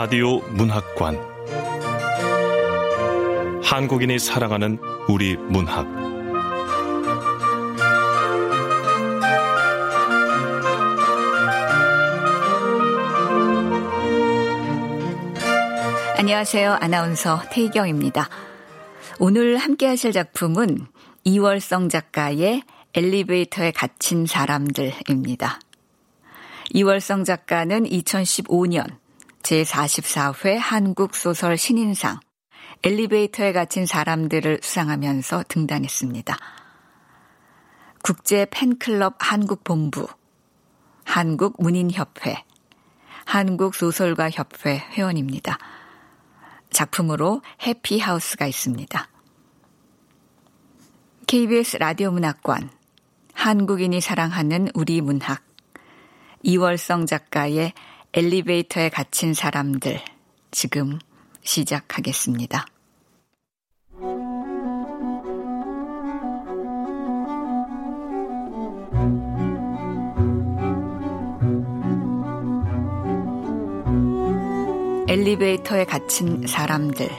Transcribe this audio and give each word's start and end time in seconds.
라디오 0.00 0.38
문학관 0.52 1.18
한국인이 3.64 4.16
사랑하는 4.20 4.78
우리 5.08 5.36
문학 5.36 5.88
안녕하세요. 16.16 16.74
아나운서 16.74 17.42
태희경입니다. 17.50 18.28
오늘 19.18 19.56
함께 19.56 19.88
하실 19.88 20.12
작품은 20.12 20.86
이월성 21.24 21.88
작가의 21.88 22.62
엘리베이터에 22.94 23.72
갇힌 23.72 24.26
사람들입니다. 24.26 25.58
이월성 26.72 27.24
작가는 27.24 27.82
2015년 27.82 29.07
제44회 29.48 30.58
한국소설 30.60 31.56
신인상 31.56 32.20
엘리베이터에 32.84 33.52
갇힌 33.52 33.86
사람들을 33.86 34.60
수상하면서 34.62 35.44
등단했습니다. 35.48 36.36
국제 38.02 38.46
팬클럽 38.50 39.16
한국본부, 39.18 40.06
한국문인협회, 41.04 42.44
한국소설가협회 43.24 44.84
회원입니다. 44.92 45.56
작품으로 46.68 47.40
해피하우스가 47.66 48.46
있습니다. 48.46 49.08
KBS 51.26 51.78
라디오 51.78 52.10
문학관, 52.10 52.70
한국인이 53.32 54.02
사랑하는 54.02 54.68
우리 54.74 55.00
문학, 55.00 55.42
이월성 56.42 57.06
작가의 57.06 57.72
엘리베이터에 58.14 58.88
갇힌 58.88 59.34
사람들, 59.34 60.00
지금 60.50 60.98
시작하겠습니다. 61.42 62.64
엘리베이터에 75.06 75.84
갇힌 75.84 76.46
사람들 76.46 77.10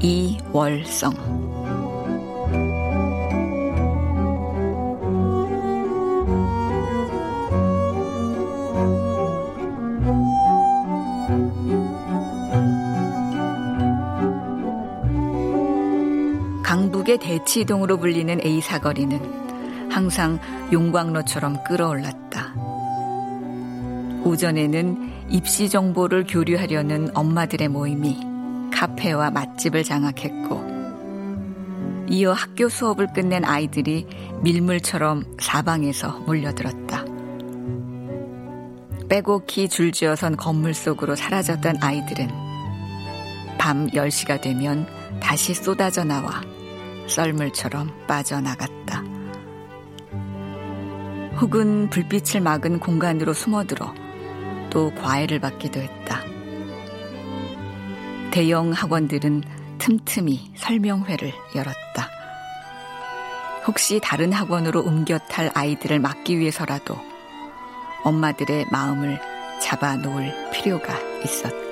이월성 0.00 1.57
강북의 17.08 17.18
대치동으로 17.18 17.96
불리는 17.96 18.40
A 18.44 18.60
사거리는 18.60 19.90
항상 19.90 20.38
용광로처럼 20.70 21.64
끌어올랐다. 21.64 22.54
오전에는 24.24 25.30
입시 25.30 25.70
정보를 25.70 26.26
교류하려는 26.28 27.16
엄마들의 27.16 27.68
모임이 27.68 28.18
카페와 28.72 29.30
맛집을 29.30 29.84
장악했고, 29.84 32.06
이어 32.10 32.32
학교 32.32 32.68
수업을 32.68 33.14
끝낸 33.14 33.44
아이들이 33.44 34.06
밀물처럼 34.42 35.24
사방에서 35.40 36.20
몰려들었다. 36.26 37.04
빼곡히 39.08 39.70
줄지어선 39.70 40.36
건물 40.36 40.74
속으로 40.74 41.16
사라졌던 41.16 41.78
아이들은 41.80 42.28
밤 43.56 43.86
10시가 43.86 44.42
되면 44.42 44.86
다시 45.20 45.54
쏟아져 45.54 46.04
나와 46.04 46.42
썰물처럼 47.08 48.06
빠져나갔다. 48.06 49.02
혹은 51.40 51.88
불빛을 51.90 52.40
막은 52.40 52.80
공간으로 52.80 53.32
숨어들어 53.32 53.94
또 54.70 54.92
과외를 54.94 55.40
받기도 55.40 55.80
했다. 55.80 56.22
대형 58.30 58.72
학원들은 58.72 59.42
틈틈이 59.78 60.52
설명회를 60.56 61.32
열었다. 61.54 62.10
혹시 63.66 64.00
다른 64.02 64.32
학원으로 64.32 64.82
옮겨 64.82 65.18
탈 65.18 65.50
아이들을 65.54 65.98
막기 66.00 66.38
위해서라도 66.38 66.96
엄마들의 68.04 68.66
마음을 68.70 69.20
잡아 69.60 69.96
놓을 69.96 70.50
필요가 70.52 70.94
있었다. 71.24 71.67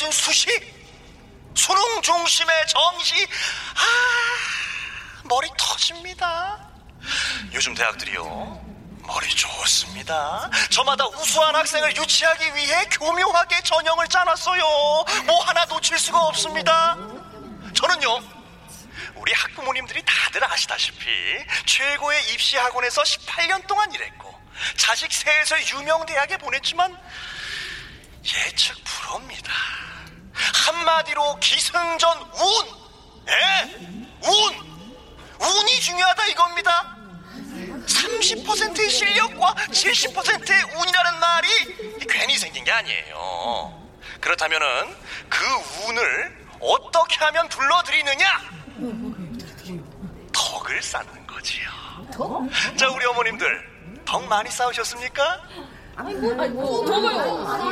이뤄진 0.00 0.10
수시, 0.10 0.48
수능 1.54 2.02
중심의 2.02 2.66
정시, 2.68 3.14
아, 3.74 5.22
머리 5.24 5.46
터집니다. 5.58 6.70
요즘 7.52 7.74
대학들이요, 7.74 8.24
머리 9.02 9.28
좋습니다. 9.28 10.50
저마다 10.70 11.06
우수한 11.06 11.54
학생을 11.54 11.94
유치하기 11.96 12.54
위해 12.54 12.86
교묘하게 12.86 13.60
전형을 13.62 14.08
짜놨어요. 14.08 14.62
뭐 15.26 15.44
하나 15.44 15.66
놓칠 15.66 15.98
수가 15.98 16.18
없습니다. 16.28 16.96
저는요, 17.74 18.20
우리 19.16 19.32
학부모님들이 19.34 20.02
다들 20.06 20.42
아시다시피 20.44 21.08
최고의 21.66 22.32
입시 22.32 22.56
학원에서 22.56 23.02
18년 23.02 23.66
동안 23.66 23.92
일했고 23.92 24.34
자식 24.76 25.12
셋을 25.12 25.68
유명 25.74 26.06
대학에 26.06 26.38
보냈지만 26.38 26.98
예측 28.24 28.82
불허입니다. 28.84 29.79
한마디로 30.54 31.36
기승전 31.40 32.18
운, 32.18 32.66
예, 33.28 33.62
운, 34.26 34.54
운이 35.40 35.80
중요하다 35.80 36.26
이겁니다. 36.26 36.96
30%의 37.86 38.88
실력과 38.90 39.54
70%의 39.54 40.62
운이라는 40.76 41.20
말이 41.20 41.48
괜히 42.08 42.36
생긴 42.38 42.64
게 42.64 42.72
아니에요. 42.72 43.80
그렇다면은 44.20 44.96
그 45.28 45.44
운을 45.86 46.46
어떻게 46.60 47.16
하면 47.24 47.48
불러들이느냐? 47.48 48.40
덕을 50.32 50.82
쌓는 50.82 51.26
거지요. 51.26 51.68
덕? 52.12 52.48
자, 52.76 52.88
우리 52.90 53.04
어머님들 53.06 54.02
덕 54.04 54.24
많이 54.24 54.50
쌓으셨습니까? 54.50 55.40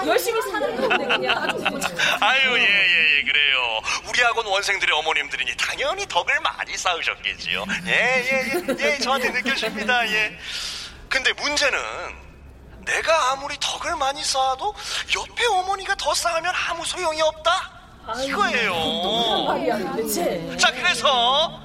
열심히 0.07 0.41
사는 0.43 0.77
건데, 0.77 1.05
그냥. 1.07 1.49
아유, 2.21 2.59
예, 2.59 2.63
예, 2.63 3.19
예, 3.19 3.23
그래요. 3.25 3.81
우리 4.09 4.21
학원 4.23 4.47
원생들의 4.47 4.97
어머님들이니 4.99 5.57
당연히 5.57 6.07
덕을 6.07 6.41
많이 6.41 6.77
쌓으셨겠지요. 6.77 7.65
예, 7.87 7.93
예, 7.93 8.53
예, 8.53 8.77
예, 8.81 8.99
저한테 8.99 9.31
느껴집니다, 9.31 10.09
예. 10.11 10.39
근데 11.09 11.33
문제는 11.35 11.79
내가 12.85 13.33
아무리 13.33 13.57
덕을 13.61 13.97
많이 13.97 14.23
쌓아도 14.25 14.75
옆에 15.15 15.47
어머니가 15.47 15.95
더 15.97 16.15
쌓으면 16.15 16.53
아무 16.69 16.85
소용이 16.85 17.21
없다? 17.21 17.79
이거예요. 18.25 18.73
자, 20.59 20.71
그래서 20.73 21.61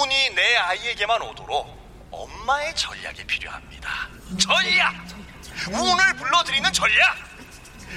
운이 0.00 0.30
내 0.34 0.56
아이에게만 0.56 1.22
오도록 1.22 1.66
엄마의 2.10 2.74
전략이 2.76 3.24
필요합니다. 3.24 4.08
전략! 4.38 5.13
운을 5.68 6.14
불러들이는 6.16 6.72
전략. 6.72 7.16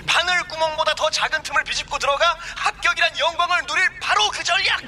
바늘 0.06 0.44
구멍보다 0.48 0.94
더 0.96 1.10
작은 1.10 1.42
틈을 1.44 1.64
비집고 1.64 1.98
들어가 1.98 2.38
합격이란 2.56 3.18
영광을 3.20 3.66
누릴 3.66 3.84
바로 4.00 4.30
그 4.30 4.44
전략. 4.44 4.80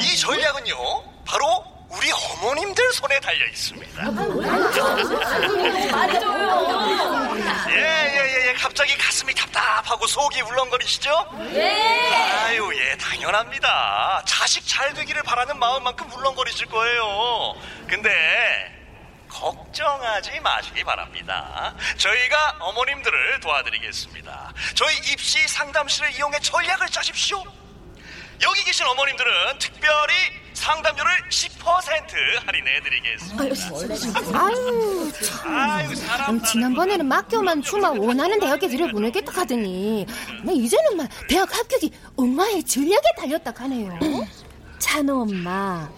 이 0.00 0.16
전략은요, 0.18 1.24
바로 1.24 1.64
우리 1.88 2.10
어머님들 2.12 2.92
손에 2.92 3.18
달려 3.20 3.46
있습니다. 3.46 4.02
예, 7.70 7.74
예, 7.76 8.16
예, 8.16 8.48
예. 8.48 8.52
갑자기 8.54 8.96
가슴이 8.98 9.34
답답하고 9.34 10.06
속이 10.06 10.42
울렁거리시죠? 10.42 11.28
네. 11.52 12.12
아유, 12.44 12.70
예, 12.74 12.96
당연합니다. 12.98 14.22
자식 14.26 14.66
잘 14.66 14.92
되기를 14.92 15.22
바라는 15.22 15.58
마음만큼 15.58 16.12
울렁거리실 16.12 16.66
거예요. 16.66 17.54
근데, 17.88 18.10
걱정하지 19.28 20.40
마시기 20.40 20.84
바랍니다. 20.84 21.74
저희가 21.96 22.56
어머님들을 22.60 23.40
도와드리겠습니다. 23.40 24.52
저희 24.74 24.96
입시 25.12 25.46
상담실을 25.48 26.14
이용해 26.16 26.38
전략을 26.40 26.88
짜십시오. 26.88 27.42
여기 28.40 28.62
계신 28.64 28.86
어머님들은 28.86 29.58
특별히 29.58 30.14
상담료를 30.54 31.28
10% 31.28 32.46
할인해 32.46 32.80
드리겠습니다. 32.82 34.38
아유, 34.38 35.12
아유, 35.44 35.94
사람 35.96 36.30
음, 36.36 36.42
지난번에는 36.42 37.06
막교만 37.06 37.62
주면 37.62 37.98
원하는 37.98 38.38
대학에 38.40 38.68
들여보내겠다 38.68 39.40
하더니 39.40 40.06
나 40.44 40.52
이제는 40.52 40.96
막 40.96 41.08
대학 41.28 41.52
합격이 41.52 41.92
엄마의 42.16 42.62
전략에 42.64 43.02
달렸다 43.18 43.52
가네요. 43.52 43.98
찬호 44.78 45.22
엄마. 45.22 45.88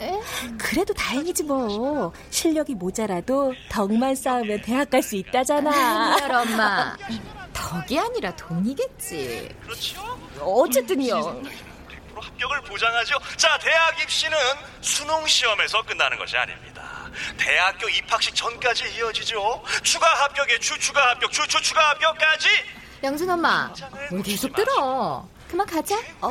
그래도 0.58 0.92
다행이지 0.94 1.44
뭐. 1.44 2.12
실력이 2.30 2.74
모자라도 2.74 3.54
덕만 3.68 4.14
쌓으면 4.14 4.62
대학 4.62 4.88
갈 4.90 5.02
수 5.02 5.16
있다잖아. 5.16 6.16
미열 6.16 6.32
엄마. 6.32 6.96
덕이 7.52 7.98
아니라 7.98 8.34
돈이겠지. 8.36 9.54
그렇죠? 9.62 10.18
어쨌든요. 10.40 11.42
100% 11.42 11.50
합격을 12.20 12.60
보장하죠. 12.62 13.16
자, 13.36 13.58
대학 13.58 14.00
입시는 14.02 14.36
수능 14.80 15.26
시험에서 15.26 15.82
끝나는 15.82 16.18
것이 16.18 16.36
아닙니다. 16.36 17.08
대학교 17.38 17.88
입학식 17.88 18.34
전까지 18.34 18.84
이어지죠. 18.96 19.62
추가 19.82 20.06
합격에 20.06 20.58
추추가 20.58 21.10
합격, 21.10 21.32
추추 21.32 21.60
추가 21.62 21.90
합격까지. 21.90 22.48
양순 23.02 23.30
엄마, 23.30 23.72
뭘 24.10 24.22
계속 24.22 24.54
들어? 24.54 25.26
그만 25.48 25.66
가자. 25.66 25.96
어, 26.20 26.30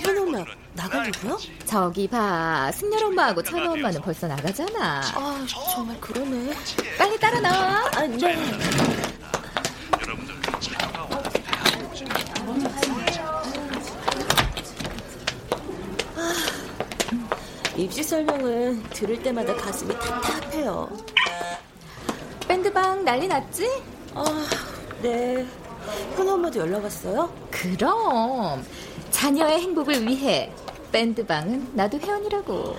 현 0.00 0.18
엄마 0.18 0.44
나가려고요? 0.78 1.38
저기 1.66 2.06
봐, 2.06 2.70
승열 2.72 3.04
엄마하고 3.04 3.42
찬호 3.42 3.72
엄마는 3.72 4.00
벌써 4.00 4.28
나가잖아. 4.28 5.02
아, 5.14 5.46
정말 5.74 6.00
그러네. 6.00 6.54
빨리 6.96 7.18
따라 7.18 7.40
나와. 7.40 7.90
아, 7.96 8.06
네. 8.06 8.16
참여가 8.16 8.58
입시 17.76 18.02
설명은 18.02 18.82
들을 18.90 19.20
때마다 19.22 19.54
가슴이 19.54 19.94
답답해요. 19.98 20.88
밴드방 22.46 23.04
난리 23.04 23.28
났지? 23.28 23.68
아, 24.14 24.24
네. 25.02 25.46
현 26.16 26.28
엄마도 26.28 26.60
연락 26.60 26.82
왔어요? 26.84 27.32
그럼 27.50 28.64
자녀의 29.10 29.60
행복을 29.60 30.06
위해 30.06 30.52
밴드방은 30.92 31.74
나도 31.74 31.98
회원이라고. 31.98 32.76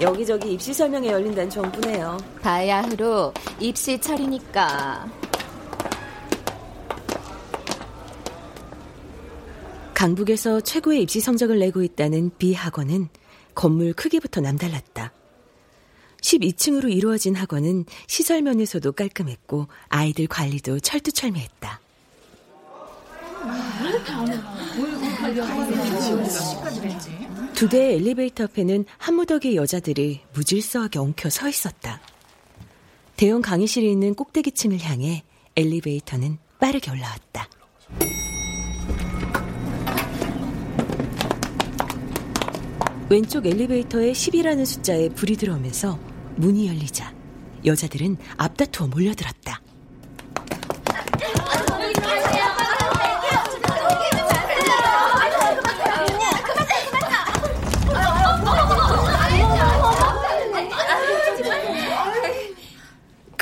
여기저기 0.00 0.52
입시 0.52 0.72
설명회 0.72 1.10
열린다는 1.10 1.50
정보네요. 1.50 2.16
바야흐로 2.40 3.34
입시 3.60 4.00
철이니까. 4.00 5.10
강북에서 9.94 10.60
최고의 10.60 11.02
입시 11.02 11.20
성적을 11.20 11.58
내고 11.58 11.82
있다는 11.82 12.30
B 12.38 12.54
학원은 12.54 13.08
건물 13.54 13.92
크기부터 13.92 14.40
남달랐다. 14.40 15.12
12층으로 16.20 16.92
이루어진 16.92 17.34
학원은 17.34 17.84
시설 18.06 18.42
면에서도 18.42 18.92
깔끔했고 18.92 19.66
아이들 19.88 20.28
관리도 20.28 20.78
철두철미했다. 20.80 21.80
두 27.54 27.68
대의 27.68 27.96
엘리베이터 27.96 28.44
앞에는 28.44 28.84
한무더기의 28.98 29.56
여자들이 29.56 30.20
무질서하게 30.32 30.98
엉켜 30.98 31.28
서 31.28 31.48
있었다. 31.48 32.00
대형 33.16 33.42
강의실이 33.42 33.90
있는 33.90 34.14
꼭대기층을 34.14 34.80
향해 34.80 35.24
엘리베이터는 35.56 36.38
빠르게 36.60 36.90
올라왔다. 36.90 37.48
왼쪽 43.10 43.46
엘리베이터에 43.46 44.12
10이라는 44.12 44.66
숫자에 44.66 45.08
불이 45.08 45.36
들어오면서 45.36 45.98
문이 46.36 46.68
열리자 46.68 47.12
여자들은 47.64 48.18
앞다투어 48.36 48.86
몰려들었다. 48.88 49.60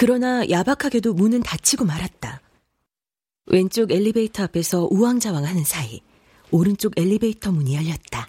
그러나 0.06 0.48
야박하게도 0.48 1.14
문은 1.14 1.42
닫히고 1.42 1.84
말았다. 1.84 2.40
왼쪽 3.46 3.90
엘리베이터 3.90 4.44
앞에서 4.44 4.86
우왕좌왕 4.88 5.44
하는 5.44 5.64
사이 5.64 6.00
오른쪽 6.52 6.92
엘리베이터 6.96 7.50
문이 7.50 7.74
열렸다. 7.74 8.28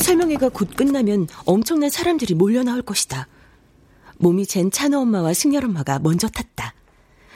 설명회가 0.00 0.48
곧 0.48 0.74
끝나면 0.74 1.28
엄청난 1.44 1.90
사람들이 1.90 2.32
몰려 2.32 2.62
나올 2.62 2.80
것이다. 2.80 3.28
몸이 4.16 4.46
잰 4.46 4.70
찬호 4.70 5.00
엄마와 5.00 5.34
승열 5.34 5.66
엄마가 5.66 5.98
먼저 5.98 6.28
탔다. 6.28 6.72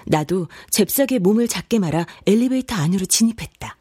나도 0.06 0.48
잽싸게 0.70 1.18
몸을 1.18 1.48
작게 1.48 1.78
말아 1.78 2.06
엘리베이터 2.26 2.74
안으로 2.76 3.06
진입했다. 3.06 3.76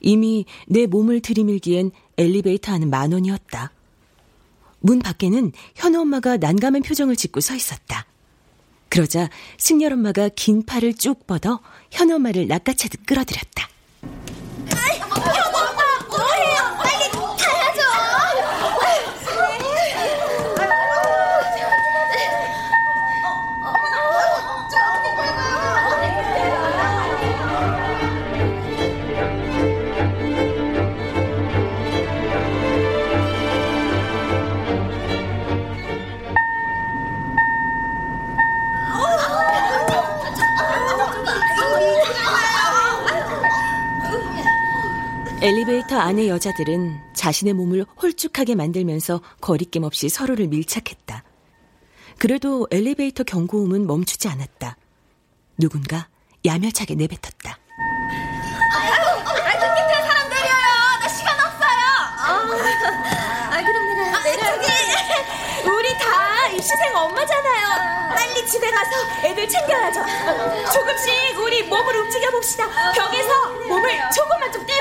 이미 0.00 0.46
내 0.66 0.86
몸을 0.86 1.20
들이밀기엔 1.20 1.90
엘리베이터 2.16 2.72
안은 2.72 2.90
만 2.90 3.12
원이었다. 3.12 3.72
문 4.80 4.98
밖에는 5.00 5.52
현우 5.74 6.00
엄마가 6.00 6.38
난감한 6.38 6.82
표정을 6.82 7.16
짓고 7.16 7.40
서 7.40 7.54
있었다. 7.54 8.06
그러자 8.88 9.28
승열 9.58 9.92
엄마가 9.92 10.30
긴 10.34 10.64
팔을 10.64 10.94
쭉 10.94 11.26
뻗어 11.26 11.60
현우 11.90 12.14
엄마를 12.14 12.48
낚아채듯 12.48 13.06
끌어들였다. 13.06 13.68
엘리베이터 45.42 45.98
안의 45.98 46.28
여자들은 46.28 47.00
자신의 47.14 47.54
몸을 47.54 47.86
홀쭉하게 48.02 48.54
만들면서 48.54 49.22
거리낌 49.40 49.84
없이 49.84 50.08
서로를 50.10 50.48
밀착했다. 50.48 51.24
그래도 52.18 52.66
엘리베이터 52.70 53.24
경고음은 53.24 53.86
멈추지 53.86 54.28
않았다. 54.28 54.76
누군가 55.56 56.08
야멸차게 56.44 56.94
내뱉었다. 56.94 57.58
아, 62.22 63.62
그럼 63.62 63.94
내가 63.94 64.22
내려. 64.22 65.72
우리 65.72 65.98
다 65.98 66.48
입시생 66.48 66.94
엄마잖아요. 66.94 68.14
빨리 68.14 68.46
집에 68.46 68.70
가서 68.70 68.90
애들 69.24 69.48
챙겨야죠. 69.48 70.00
조금씩 70.72 71.38
우리 71.38 71.62
몸을 71.64 71.96
움직여 71.96 72.30
봅시다. 72.30 72.68
벽에서 72.94 73.48
몸을 73.68 73.90
조금만 74.14 74.52
좀 74.52 74.64
떼봐요. 74.66 74.79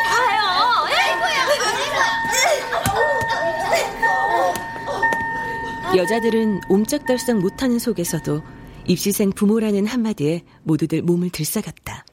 여자들은 5.95 6.61
옴짝달싹 6.69 7.39
못하는 7.39 7.79
속에서도 7.79 8.41
입시생 8.87 9.31
부모라는 9.31 9.85
한마디에 9.85 10.43
모두들 10.63 11.01
몸을 11.01 11.29
들썩였다. 11.29 12.05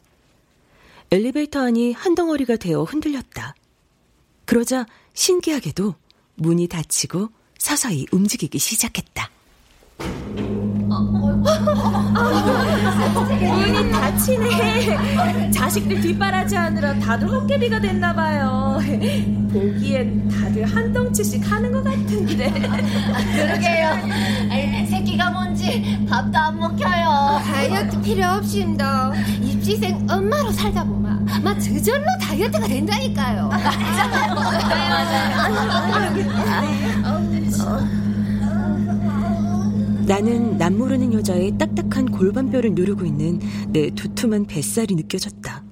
엘리베이터 1.11 1.61
안이 1.61 1.93
한 1.93 2.15
덩어리가 2.15 2.57
되어 2.57 2.83
흔들렸다. 2.85 3.55
그러자 4.45 4.87
신기하게도 5.15 5.95
문이 6.37 6.69
닫히고 6.69 7.29
서서히 7.59 8.07
움직이기 8.13 8.59
시작했다. 8.59 9.31
문이 12.17 13.91
닫히네. 13.91 15.51
자식들 15.51 16.01
뒷바라지 16.01 16.57
하느라 16.57 16.95
다들 16.99 17.29
헛개비가 17.29 17.81
됐나 17.81 18.15
봐요. 18.15 18.79
보기엔 19.53 20.29
다들 20.29 20.65
한 20.67 20.93
덩치씩 20.93 21.51
하는 21.51 21.73
것 21.73 21.85
같은데. 21.85 22.51
그러게요. 22.51 24.87
새끼가 24.89 25.31
뭔지 25.31 26.07
밥도 26.09 26.39
안 26.39 26.59
먹혀요. 26.59 27.41
다이어트 27.45 28.01
필요 28.03 28.27
없습니다. 28.33 29.13
입시생 29.43 30.07
엄마로 30.09 30.51
살다 30.53 30.85
보면 30.85 31.27
막 31.43 31.59
저절로 31.59 32.05
다이어트가 32.21 32.67
된다니까요. 32.67 33.51
나는 40.07 40.57
남모르는 40.57 41.13
여자의 41.15 41.59
딱딱한 41.59 42.13
골반뼈를 42.13 42.75
누르고 42.75 43.05
있는 43.05 43.41
내 43.69 43.91
두툼한 43.91 44.47
뱃살이 44.47 44.95
느껴졌다. 44.95 45.65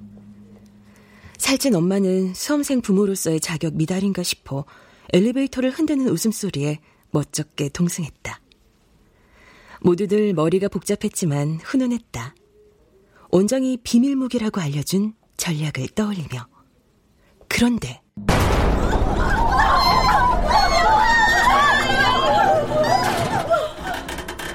살찐 1.39 1.75
엄마는 1.77 2.35
수험생 2.35 2.81
부모로서의 2.81 3.39
자격 3.39 3.77
미달인가 3.77 4.25
싶어 4.25 4.65
엘리베이터를 5.13 5.71
흔드는 5.71 6.09
웃음소리에 6.09 6.81
멋쩍게 7.13 7.69
동승했다. 7.69 8.41
모두들 9.83 10.35
머리가 10.35 10.67
복잡했지만 10.67 11.61
훈훈했다. 11.63 12.35
온정이 13.31 13.79
비밀무기라고 13.85 14.61
알려준 14.61 15.15
전략을 15.37 15.89
떠올리며. 15.95 16.49
그런데 17.47 18.01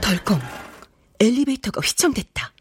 덜컹 0.10 0.40
엘리베이터가 1.20 1.82
휘청댔다. 1.82 2.52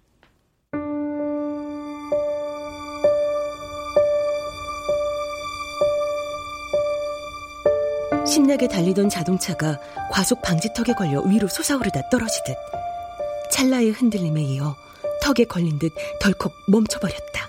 신나게 8.27 8.69
달리던 8.69 9.09
자동차가 9.09 9.81
과속 10.11 10.43
방지턱에 10.43 10.93
걸려 10.93 11.23
위로 11.23 11.49
솟아오르다 11.49 12.11
떨어지듯 12.11 12.55
찰나의 13.51 13.93
흔들림에 13.93 14.43
이어 14.43 14.77
턱에 15.23 15.45
걸린 15.45 15.79
듯 15.79 15.95
덜컥 16.21 16.53
멈춰버렸다. 16.67 17.49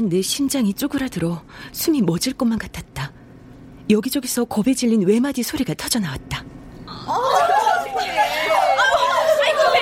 놀란 0.00 0.08
내 0.08 0.22
심장이 0.22 0.72
쪼그라들어 0.72 1.42
숨이 1.72 2.00
멎을 2.02 2.32
것만 2.38 2.58
같았다. 2.58 3.12
여기저기서 3.90 4.46
겁에 4.46 4.72
질린 4.74 5.06
외마디 5.06 5.42
소리가 5.42 5.74
터져나왔다. 5.74 6.42
아이고, 6.88 7.98
왜 7.98 8.06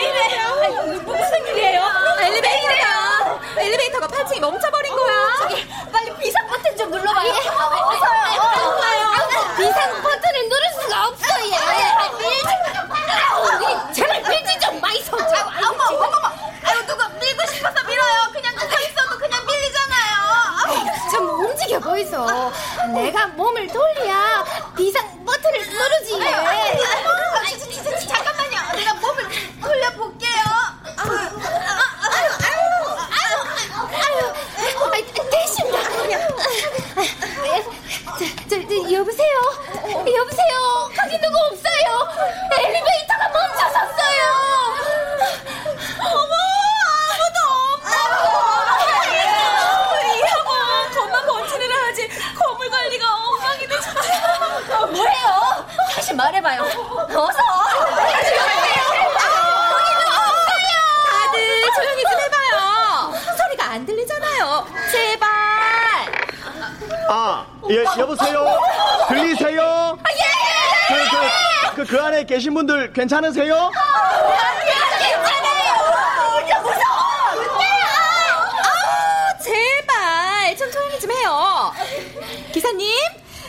이래? 0.03 0.39
아이고, 0.39 0.83
무슨 1.03 1.47
일이에요? 1.47 1.83
엘리베이터야. 2.21 3.41
엘리베이터가 3.59 4.09
8층에 4.09 4.41
멈춰버린 4.41 4.93
거야. 4.97 5.15
저기, 5.39 5.65
빨리 5.93 6.17
비상 6.19 6.47
버튼 6.49 6.77
좀 6.77 6.91
눌러봐요. 6.91 7.31
어서요. 7.33 8.39
비상 9.57 10.03
버튼을 10.03 10.49
누를 10.49 10.65
수가 10.83 11.07
없어, 11.09 11.27
얘. 11.47 11.55
우리 13.39 13.95
제발 13.95 14.21
밀지 14.23 14.59
좀 14.61 14.81
마이소. 14.81 15.17
어머, 15.17 15.29
어머, 15.91 16.07
어머. 16.07 16.29
아유, 16.65 16.87
누가 16.87 17.09
밀고 17.09 17.47
싶어서 17.53 17.87
밀어요. 17.87 18.33
그냥 18.33 18.55
누워 18.57 18.81
있어도 18.81 19.17
그냥 19.19 19.41
밀리잖아요. 19.47 21.11
좀 21.11 21.29
움직여 21.41 21.79
보이소. 21.81 22.28
내가 22.95 23.27
몸을 23.29 23.67
돌려야 23.69 24.45
비상 24.77 25.25
버튼을 25.25 25.59
누르지. 25.69 26.19
잠깐만요. 28.07 28.57
내가 28.77 28.95
몸을 28.95 29.25
돌려볼게요. 29.61 30.43
아유, 30.97 31.11
아유, 31.11 32.31
아유, 32.45 32.61
아유, 33.13 33.35
아유, 33.93 35.03
됐습니다. 35.31 35.79
저, 38.19 38.25
저, 38.49 38.53
저, 38.69 38.73
여보세요? 38.93 39.37
여보세요? 40.17 40.55
거기 40.97 41.13
누구 41.21 41.35
없어요? 41.39 41.87
엘리베이터가 42.53 43.29
멈춰섰어요. 43.29 44.21
어머, 46.01 46.35
아무도 47.13 47.39
없다고. 47.75 48.15
이 50.03 50.07
학원 50.23 50.49
겁만 50.93 51.15
번지느라 51.27 51.75
하지. 51.87 51.99
거물 52.37 52.59
관리가 52.71 53.05
엉망이네, 53.15 53.73
진짜. 53.81 54.87
뭐예요? 54.87 55.67
다시 55.95 56.15
말해봐요. 56.15 56.63
어서. 56.63 57.41
다들 61.07 61.63
조용히 61.77 62.03
좀 62.03 62.13
해봐요. 62.21 63.13
소리가 63.37 63.63
안 63.71 63.87
들리잖아요. 63.87 64.67
제발. 64.91 65.29
아, 67.11 67.47
예, 67.71 67.85
여보세요? 67.99 68.59
들리세요? 69.09 69.99
예! 70.11 70.23
그, 70.89 70.95
그, 71.11 71.85
그, 71.87 71.97
그 71.97 72.03
안에 72.03 72.25
계신 72.39 72.55
분들 72.55 72.93
괜찮으세요? 72.93 73.73
아, 78.63 79.39
제발 79.39 80.57
좀 80.57 80.71
조용히 80.71 80.99
좀 81.01 81.11
해요. 81.11 81.73
기사님, 82.53 82.89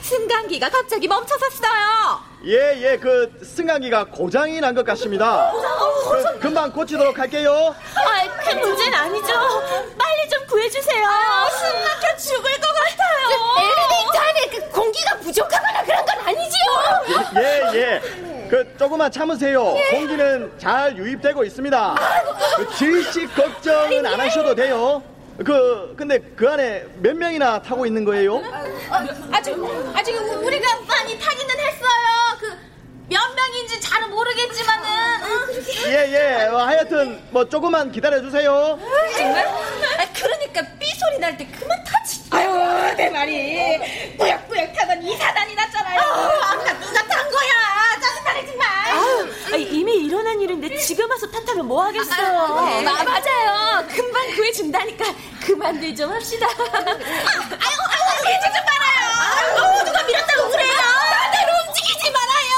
승강기가 0.02 0.70
갑자기 0.70 1.08
멈춰섰어요. 1.08 2.30
예, 2.46 2.80
예, 2.82 2.98
그, 2.98 3.32
승강기가 3.44 4.06
고장이 4.06 4.60
난 4.62 4.74
것 4.74 4.86
같습니다. 4.86 5.52
그, 6.10 6.40
금방 6.40 6.72
고치도록 6.72 7.20
할게요. 7.20 7.76
조금만 18.80 19.12
참으세요. 19.12 19.76
공기는 19.92 20.54
잘 20.58 20.98
유입되고 20.98 21.44
있습니다. 21.44 21.96
그, 22.56 22.76
질식 22.78 23.36
걱정은 23.36 24.06
안 24.06 24.20
하셔도 24.22 24.56
돼요. 24.56 25.04
그, 25.46 25.94
근데 25.98 26.20
그 26.36 26.50
안에 26.50 26.86
몇 26.96 27.16
명이나 27.16 27.62
타고 27.62 27.86
있는 27.86 28.06
거예요? 28.06 28.42
아직, 29.32 29.54
아직 29.94 30.14
우리가 30.16 30.80
많이 30.88 31.20
타기는 31.20 31.60
했어요. 31.60 32.38
그 32.40 32.70
몇 33.10 33.20
명인지 33.36 33.82
잘은 33.82 34.12
모르겠지만은. 34.12 34.88
예, 35.88 36.14
예. 36.14 36.46
어, 36.46 36.58
하여튼, 36.60 37.20
뭐, 37.32 37.44
조금만 37.50 37.92
기다려 37.92 38.22
주세요. 38.22 38.78
정말? 39.18 39.48
아, 39.48 40.06
그러니까 40.14 40.62
삐 40.78 40.86
소리 40.94 41.18
날 41.18 41.36
때 41.36 41.48
그만 41.48 41.76
타지. 41.86 42.22
아유, 42.30 42.96
내 42.96 43.10
말이. 43.10 44.16
꾸역꾸역 44.16 44.74
타던 44.74 45.02
이사단이 45.02 45.56
났잖아요. 45.56 46.00
아까 46.00 46.80
누가 46.80 46.99
정말. 49.50 49.60
이미 49.74 49.94
일어난 50.06 50.40
일인데 50.40 50.78
지금 50.78 51.10
와서 51.10 51.28
탓하면 51.30 51.66
뭐 51.68 51.84
하겠어요. 51.86 52.82
마, 52.84 53.04
맞아요. 53.04 53.86
금방 53.88 54.36
구해준다니까. 54.36 55.06
그만들 55.46 55.96
좀 55.96 56.12
합시다. 56.12 56.48
아유, 56.48 56.58
아유, 56.78 56.98
밀지 58.26 58.46
좀말아요. 58.54 59.00
아유, 59.22 59.84
누가 59.86 60.04
밀었다고 60.04 60.50
그래요. 60.52 60.74
다들 60.74 61.40
움직이지 61.68 62.12
말아요. 62.12 62.54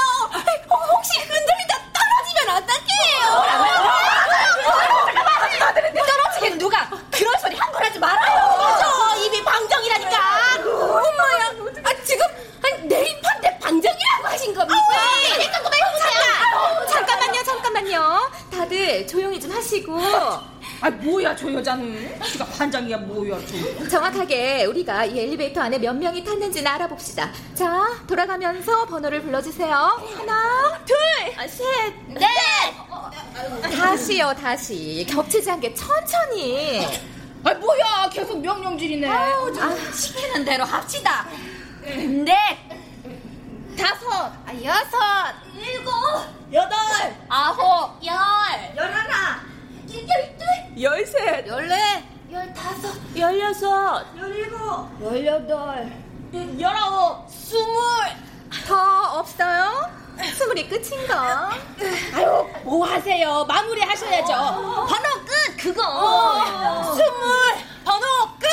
혹시 0.92 1.18
흔들리다 1.20 1.72
떨어지면 1.94 2.56
어떡해요? 2.56 3.22
떨어지긴 6.06 6.58
누가 6.58 6.88
그런 7.10 7.38
소리 7.40 7.56
함부로 7.56 7.84
하지 7.86 7.98
말아요. 7.98 8.78
저 8.80 9.16
입이 9.18 9.42
방정이라니까. 9.44 10.18
엄마야. 10.60 11.52
아 11.84 12.04
지금 12.04 12.26
아니, 12.64 12.86
내입한데 12.86 13.58
방정이라고 13.60 14.24
하신 14.26 14.54
겁니까? 14.54 14.76
잠깐 16.90 17.18
잠깐 17.20 17.32
잠깐만요 17.32 17.42
잠깐만요. 17.44 18.30
다들 18.52 19.06
조용히 19.06 19.40
좀 19.40 19.50
하시고. 19.52 19.98
아 20.80 20.90
뭐야 20.90 21.34
저 21.36 21.46
여자는 21.62 22.20
지가 22.24 22.44
반장이야 22.46 22.98
뭐야 22.98 23.38
저 23.46 23.88
정확하게 23.88 24.64
우리가 24.64 25.04
이 25.04 25.20
엘리베이터 25.20 25.60
안에 25.60 25.78
몇 25.78 25.94
명이 25.94 26.24
탔는지는 26.24 26.68
알아봅시다. 26.72 27.30
자, 27.54 27.86
돌아가면서 28.08 28.84
번호를 28.86 29.22
불러주세요. 29.22 29.72
하나, 29.72 30.80
둘, 30.84 30.96
셋, 31.48 31.94
넷, 32.08 32.26
다시요, 33.70 34.34
다시. 34.34 35.06
겹치지 35.08 35.50
않게 35.52 35.72
천천히. 35.74 36.84
아 37.44 37.54
뭐야 37.54 38.08
계속 38.12 38.40
명령질이네. 38.40 39.08
아우 39.08 39.52
좀 39.52 39.92
시키는 39.94 40.44
대로 40.44 40.64
합시다. 40.64 41.26
넷, 41.84 42.34
다섯, 43.78 44.32
아, 44.46 44.52
여섯, 44.64 44.98
일곱, 45.56 45.92
여덟, 46.52 46.76
아홉, 47.28 48.04
열, 48.04 48.14
열하나, 48.76 49.40
열둘, 49.94 50.82
열셋, 50.82 51.46
열네, 51.46 52.04
열다섯, 52.32 53.16
열여섯, 53.16 54.06
열일곱, 54.18 55.02
열여덟, 55.02 55.92
열아홉, 56.58 57.28
스물. 57.30 57.72
더 58.66 59.18
없어요? 59.18 59.90
스물이 60.36 60.68
끝인가? 60.68 61.50
아유 62.14 62.46
뭐 62.64 62.86
하세요? 62.86 63.44
마무리 63.46 63.80
하셔야죠. 63.80 64.26
번호 64.26 65.24
끝 65.24 65.56
그거. 65.58 66.94
스물. 66.94 67.04
번호 67.84 68.06
끝. 68.38 68.52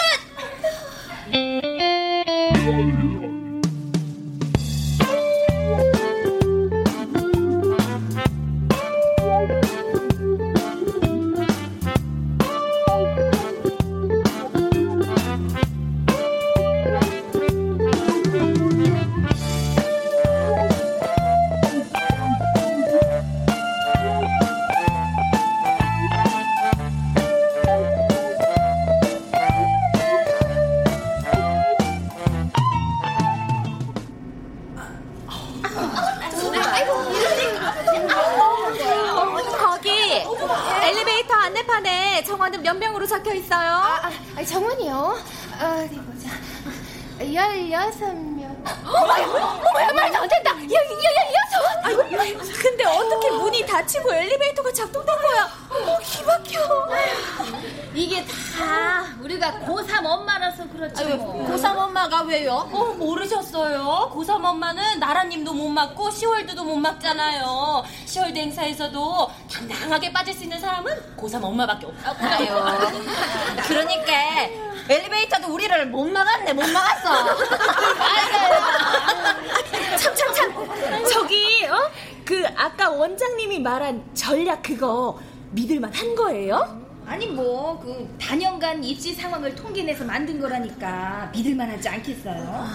그거 84.80 85.20
믿을만 85.52 85.92
한 85.94 86.16
거예요? 86.16 86.80
아니 87.06 87.28
뭐 87.28 87.78
그 87.84 88.08
단연간 88.20 88.82
입시 88.84 89.14
상황을 89.14 89.54
통계내서 89.56 90.06
만든 90.06 90.40
거라니까 90.40 91.30
믿을만하지 91.34 91.90
않겠어요? 91.90 92.66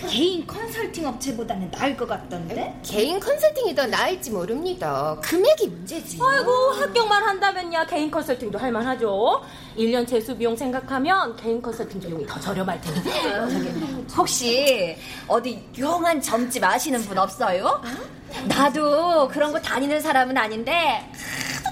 그 0.00 0.08
개인 0.08 0.46
컨설팅 0.46 1.06
업체보다는 1.06 1.70
나을 1.70 1.96
것 1.96 2.06
같던데? 2.08 2.78
개인 2.82 3.20
컨설팅이 3.20 3.74
더 3.74 3.86
나을지 3.86 4.30
모릅니다. 4.30 5.16
금액이 5.22 5.68
문제지. 5.68 6.18
아이고, 6.20 6.50
합격만 6.72 7.22
한다면야 7.22 7.86
개인 7.86 8.10
컨설팅도 8.10 8.58
할 8.58 8.72
만하죠. 8.72 9.42
1년 9.76 10.06
재수 10.06 10.36
비용 10.36 10.56
생각하면 10.56 11.36
개인 11.36 11.62
컨설팅 11.62 12.00
비용이 12.00 12.26
더 12.26 12.40
저렴할 12.40 12.80
텐데. 12.80 13.10
혹시 14.16 14.96
어디 15.28 15.64
유용한 15.76 16.20
점집 16.20 16.62
아시는 16.64 17.02
분 17.02 17.16
없어요? 17.18 17.80
나도 18.46 19.28
그런 19.28 19.52
거 19.52 19.60
다니는 19.60 20.00
사람은 20.00 20.36
아닌데 20.36 21.08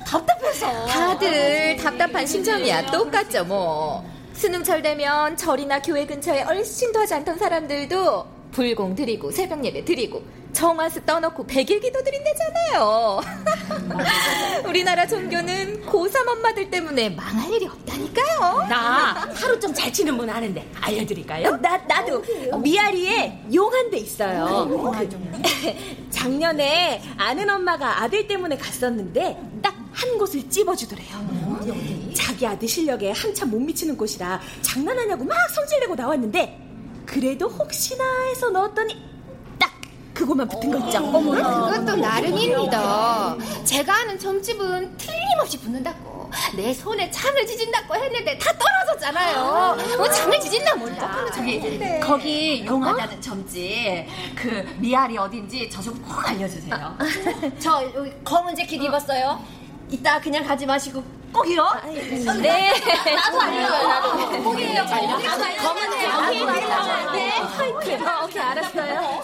답답해서 0.06 0.86
다들 0.86 1.76
답답한 1.76 2.26
심정이야. 2.26 2.86
똑같죠, 2.90 3.44
뭐. 3.44 4.11
수능철 4.42 4.82
되면 4.82 5.36
절이나 5.36 5.80
교회 5.80 6.04
근처에 6.04 6.42
얼씬도 6.42 6.98
하지 6.98 7.14
않던 7.14 7.38
사람들도 7.38 8.26
불공 8.50 8.96
드리고 8.96 9.30
새벽 9.30 9.64
예배 9.64 9.84
드리고 9.84 10.20
정화수 10.52 11.06
떠놓고 11.06 11.46
백일 11.46 11.78
기도 11.78 12.02
드린대잖아요. 12.02 13.20
우리나라 14.66 15.06
종교는 15.06 15.86
고3 15.86 16.26
엄마들 16.26 16.68
때문에 16.68 17.10
망할 17.10 17.52
일이 17.52 17.66
없다니까요. 17.66 18.66
나 18.68 19.28
하루 19.32 19.60
좀잘 19.60 19.92
치는 19.92 20.18
분 20.18 20.28
아는데 20.28 20.68
알려드릴까요? 20.80 21.58
나, 21.58 21.76
나도 21.76 22.24
미아리에 22.60 23.44
용한 23.54 23.92
데 23.92 23.98
있어요. 23.98 24.66
그, 24.68 26.10
작년에 26.10 27.00
아는 27.16 27.48
엄마가 27.48 28.02
아들 28.02 28.26
때문에 28.26 28.56
갔었는데 28.56 29.38
딱 29.62 29.82
한 29.92 30.18
곳을 30.18 30.48
찝어주더래요. 30.48 32.01
자기 32.14 32.46
아들 32.46 32.66
실력에 32.68 33.12
한참 33.12 33.50
못 33.50 33.58
미치는 33.60 33.96
곳이라 33.96 34.40
장난하냐고 34.62 35.24
막 35.24 35.36
성질내고 35.54 35.94
나왔는데 35.94 36.58
그래도 37.06 37.48
혹시나 37.48 38.04
해서 38.28 38.50
넣었더니 38.50 38.96
딱 39.58 39.70
그것만 40.14 40.48
붙은 40.48 40.70
거 40.70 40.78
있죠. 40.86 40.98
어머나. 40.98 41.70
그것도 41.70 41.96
나름입니다. 41.96 43.36
제가 43.64 43.94
아는 44.02 44.18
점집은 44.18 44.96
틀림없이 44.96 45.58
붙는다고. 45.60 46.12
내 46.56 46.72
손에 46.72 47.10
창을 47.10 47.46
지진다고 47.46 47.94
했는데 47.94 48.38
다 48.38 48.50
떨어졌잖아요. 48.56 49.76
뭐 49.98 50.08
창을 50.08 50.40
지진다 50.40 50.76
몰라. 50.76 51.26
저기 51.34 52.00
거기 52.00 52.64
용하다는 52.64 53.20
점집 53.20 54.06
그 54.36 54.64
미아리 54.78 55.18
어딘지 55.18 55.68
저 55.68 55.82
좀 55.82 56.00
꼭 56.02 56.26
알려주세요. 56.28 56.96
저 57.58 57.82
여기 57.94 58.12
검은 58.24 58.54
재킷 58.56 58.80
입었어요. 58.82 59.42
이따 59.92 60.18
그냥 60.20 60.44
가지 60.44 60.64
마시고 60.64 61.02
꼭이요. 61.32 61.66
네. 62.40 62.72
나도 63.14 63.40
알려줘요. 63.40 63.88
나도 63.88 64.42
꼭이에요. 64.42 64.84
검은 64.84 65.90
재킷. 65.90 66.46
네. 67.12 67.38
어, 68.02 68.24
오케이, 68.24 68.42
알았어요. 68.42 69.22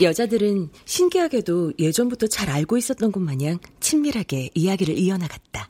여자들은 0.00 0.70
신기하게도 0.84 1.74
예전부터 1.78 2.26
잘 2.26 2.50
알고 2.50 2.76
있었던 2.76 3.10
것 3.12 3.20
마냥 3.20 3.58
친밀하게 3.80 4.50
이야기를 4.54 4.98
이어나갔다. 4.98 5.68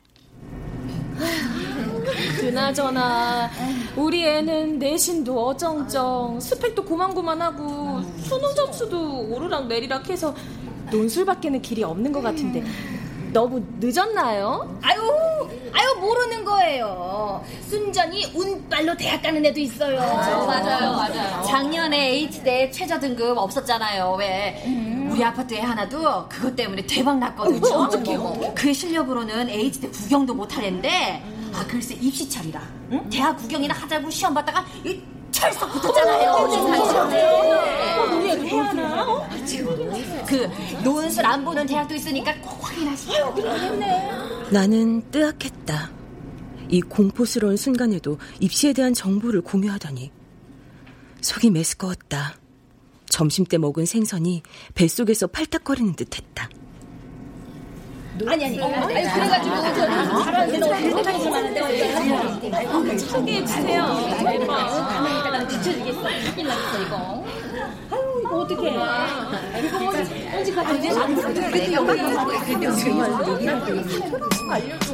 그나저나 2.39 3.49
우리 3.95 4.25
애는 4.25 4.79
내신도 4.79 5.47
어정쩡 5.47 6.41
스펙도 6.41 6.83
고만고만하고 6.83 8.01
수능 8.19 8.53
점수도 8.55 9.27
오르락 9.29 9.67
내리락 9.67 10.09
해서 10.09 10.35
논술밖에는 10.91 11.61
길이 11.61 11.83
없는 11.83 12.11
것 12.11 12.21
같은데 12.21 12.63
너무 13.33 13.61
늦었나요? 13.79 14.77
아유, 14.83 15.49
아유 15.73 15.95
모르는 15.99 16.45
거예요. 16.45 17.43
순전히 17.67 18.25
운빨로 18.33 18.95
대학 18.95 19.21
가는 19.23 19.43
애도 19.45 19.59
있어요. 19.59 19.99
맞아요, 19.99 20.93
맞아요. 20.95 21.43
작년에 21.43 22.09
H대 22.13 22.69
최저 22.71 22.99
등급 22.99 23.37
없었잖아요. 23.37 24.15
왜? 24.19 24.63
우리 25.11 25.23
아파트에 25.23 25.59
하나도 25.61 26.27
그것 26.29 26.55
때문에 26.55 26.85
대박 26.85 27.17
났거든요. 27.19 28.53
그 28.55 28.71
실력으로는 28.71 29.49
H대 29.49 29.89
구경도 29.89 30.33
못 30.35 30.55
하는데 30.55 31.23
아 31.53 31.65
글쎄 31.67 31.95
입시철이라 31.95 32.59
응? 32.93 33.09
대학 33.11 33.37
구경이나 33.37 33.75
하자고 33.75 34.09
시험 34.09 34.33
봤다가 34.33 34.65
이 34.83 34.99
철썩 35.33 35.71
붙었잖아요. 35.73 36.47
우리 38.17 38.49
해야 38.49 38.63
하나? 38.63 39.03
어? 39.03 39.27
그 40.25 40.49
논술 40.83 41.25
안 41.25 41.43
보는 41.43 41.65
대학도 41.65 41.95
있으니까 41.95 42.33
꼭 42.39 42.65
확인하시죠. 42.65 43.35
나는 44.51 45.01
뜨악했다. 45.11 45.91
이 46.69 46.81
공포스러운 46.81 47.57
순간에도 47.57 48.17
입시에 48.39 48.71
대한 48.71 48.93
정보를 48.93 49.41
공유하다니. 49.41 50.11
속이 51.21 51.49
메스꺼웠다. 51.49 52.35
점심 53.09 53.45
때 53.45 53.57
먹은 53.57 53.85
생선이 53.85 54.43
뱃속에서 54.73 55.27
팔딱거리는 55.27 55.95
듯 55.95 56.17
했다. 56.17 56.49
아니 58.27 58.45
아니. 58.45 58.61
아니 58.61 58.87
그래가지고 58.87 59.55
저 59.55 59.87
잘하는 60.23 60.59
너 60.59 60.67
대단히 60.75 61.29
많은데 61.29 62.97
소개해 62.99 63.45
주세요. 63.45 63.83
가만히다가 63.85 65.47
뒤쳐지겠어. 65.47 66.01
큰일 66.35 66.47
나겠어 66.47 66.81
이거. 66.85 67.23
아유 67.91 67.99
어떻게 68.31 68.69
해? 68.69 68.77
언제 70.37 70.53
가지? 70.53 70.89
알려줘. 74.49 74.93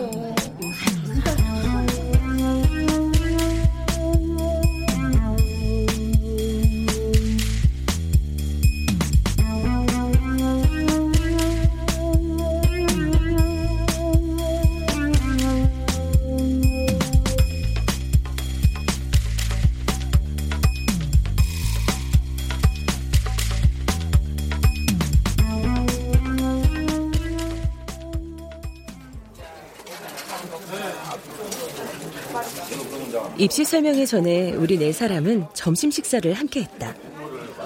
입시 33.39 33.63
설명회 33.63 34.06
전에 34.06 34.52
우리 34.52 34.78
네 34.78 34.91
사람은 34.91 35.45
점심 35.54 35.91
식사를 35.91 36.32
함께 36.34 36.62
했다. 36.63 36.93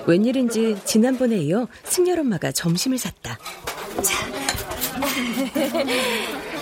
웬일인지 0.05 0.77
지난번에 0.86 1.38
이어 1.38 1.67
승열 1.86 2.19
엄마가 2.19 2.51
점심을 2.51 2.97
샀다. 2.97 3.38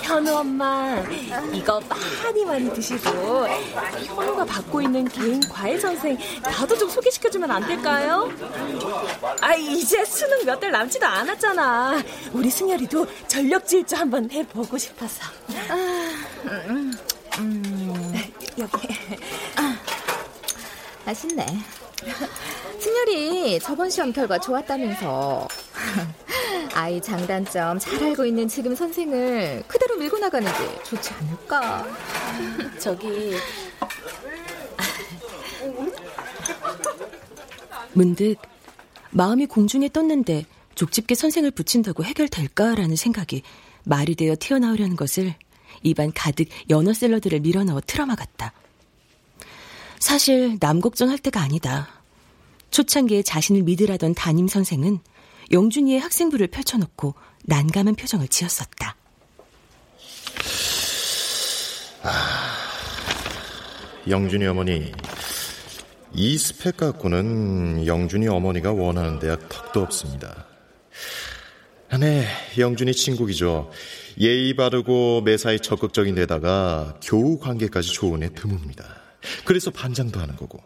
현우 0.03 0.31
엄마, 0.33 0.97
이거 1.53 1.79
많이 2.23 2.45
많이 2.45 2.73
드시고 2.73 3.47
현우가 4.05 4.45
받고 4.45 4.81
있는 4.81 5.07
개인 5.07 5.39
과외 5.47 5.77
선생 5.79 6.17
나도 6.43 6.77
좀 6.77 6.89
소개시켜주면 6.89 7.49
안 7.51 7.65
될까요? 7.67 8.29
아 9.41 9.53
이제 9.55 10.03
수능 10.05 10.43
몇 10.45 10.59
달 10.59 10.71
남지도 10.71 11.05
않았잖아. 11.05 12.01
우리 12.33 12.49
승열이도 12.49 13.05
전력 13.27 13.65
질주 13.67 13.95
한번 13.95 14.29
해보고 14.31 14.77
싶어서. 14.77 15.23
아, 15.69 16.09
음, 16.67 16.93
음, 17.39 17.70
여기. 18.59 18.87
아, 19.55 19.77
맛있네. 21.05 21.45
승열이 22.79 23.59
저번 23.59 23.89
시험 23.89 24.11
결과 24.11 24.39
좋았다면서 24.39 25.47
아이 26.73 27.01
장단점 27.01 27.79
잘 27.79 28.03
알고 28.03 28.25
있는 28.25 28.47
지금 28.47 28.75
선생을 28.75 29.63
그대로 29.67 29.97
밀고 29.97 30.17
나가는 30.17 30.51
게 30.51 30.83
좋지 30.83 31.13
않을까? 31.13 31.85
저기 32.79 33.35
문득 37.93 38.35
마음이 39.11 39.45
공중에 39.45 39.89
떴는데 39.89 40.45
족집게 40.75 41.15
선생을 41.15 41.51
붙인다고 41.51 42.03
해결될까라는 42.03 42.95
생각이 42.95 43.43
말이 43.83 44.15
되어 44.15 44.35
튀어나오려는 44.39 44.95
것을 44.95 45.35
입안 45.83 46.11
가득 46.13 46.47
연어 46.69 46.93
샐러드를 46.93 47.39
밀어넣어 47.39 47.81
틀어막았다. 47.85 48.53
사실 49.99 50.57
남 50.59 50.79
걱정할 50.81 51.17
때가 51.17 51.41
아니다. 51.41 51.87
초창기에 52.71 53.21
자신을 53.21 53.63
믿으라던 53.63 54.15
담임 54.15 54.47
선생은 54.47 54.99
영준이의 55.51 55.99
학생부를 55.99 56.47
펼쳐놓고 56.47 57.13
난감한 57.43 57.95
표정을 57.95 58.27
지었었다. 58.27 58.95
아, 62.03 62.57
영준이 64.07 64.45
어머니, 64.47 64.91
이 66.13 66.37
스펙 66.37 66.77
갖고는 66.77 67.85
영준이 67.85 68.27
어머니가 68.27 68.71
원하는 68.71 69.19
대학 69.19 69.47
턱도 69.49 69.81
없습니다. 69.81 70.45
네, 71.99 72.25
영준이 72.57 72.93
친구이죠. 72.93 73.69
예의 74.17 74.53
바르고 74.53 75.23
매사에 75.25 75.57
적극적인 75.57 76.15
데다가 76.15 76.97
교우 77.03 77.37
관계까지 77.37 77.91
좋은 77.91 78.23
애 78.23 78.29
드뭅니다. 78.29 78.85
그래서 79.43 79.71
반장도 79.71 80.17
하는 80.19 80.37
거고. 80.37 80.63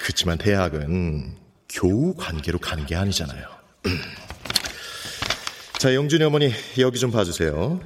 그렇지만 0.00 0.38
대학은 0.38 1.36
교우 1.68 2.14
관계로 2.14 2.60
가는 2.60 2.86
게 2.86 2.94
아니잖아요. 2.94 3.48
자, 5.78 5.92
영준이 5.92 6.22
어머니 6.22 6.52
여기 6.78 7.00
좀 7.00 7.10
봐주세요. 7.10 7.80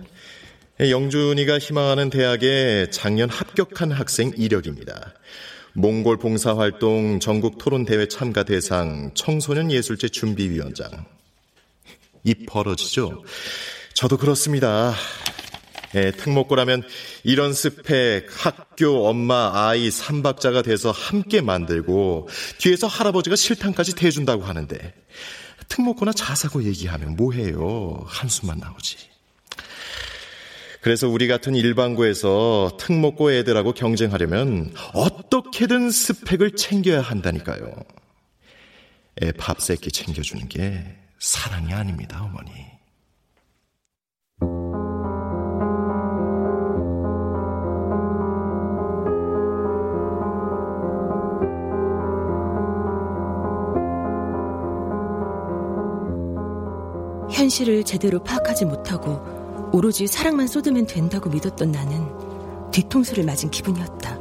영준이가 0.81 1.59
희망하는 1.59 2.11
대학의 2.11 2.91
작년 2.91 3.31
합격한 3.31 3.93
학생 3.93 4.33
이력입니다. 4.37 5.15
몽골 5.73 6.19
봉사활동 6.19 7.19
전국 7.19 7.57
토론대회 7.57 8.09
참가 8.09 8.43
대상 8.43 9.11
청소년 9.15 9.73
예술제 9.73 10.11
준비위원장. 10.11 11.18
입 12.29 12.47
벌어지죠? 12.47 13.25
저도 13.95 14.19
그렇습니다. 14.19 14.95
예, 15.95 16.11
특목고라면 16.11 16.83
이런 17.25 17.55
스펙 17.55 18.27
학교 18.31 19.09
엄마 19.09 19.51
아이 19.55 19.91
삼박자가 19.91 20.61
돼서 20.61 20.91
함께 20.91 21.41
만들고 21.41 22.29
뒤에서 22.59 22.87
할아버지가 22.87 23.37
실탄까지 23.37 23.95
대준다고 23.95 24.43
하는데 24.43 24.95
특목고나 25.69 26.13
자사고 26.13 26.65
얘기하면 26.65 27.17
뭐해요 27.17 28.05
한숨만 28.07 28.59
나오지 28.59 28.97
그래서 30.83 31.09
우리 31.09 31.27
같은 31.27 31.55
일반고에서 31.55 32.77
특목고 32.79 33.33
애들하고 33.33 33.73
경쟁하려면 33.73 34.75
어떻게든 34.93 35.91
스펙을 35.91 36.57
챙겨야 36.57 37.01
한다니까요 37.01 37.75
애 39.23 39.33
밥 39.33 39.63
새끼 39.63 39.91
챙겨주는 39.91 40.49
게 40.51 40.85
사랑이 41.19 41.73
아닙니다 41.73 42.23
어머니 42.23 42.79
현실을 57.31 57.85
제대로 57.85 58.23
파악하지 58.23 58.65
못하고 58.65 59.71
오로지 59.73 60.07
사랑만 60.07 60.47
쏟으면 60.47 60.87
된다고 60.87 61.31
믿었던 61.31 61.71
나는 61.71 62.71
뒤통수를 62.73 63.25
맞은 63.25 63.51
기분이었다. 63.51 64.19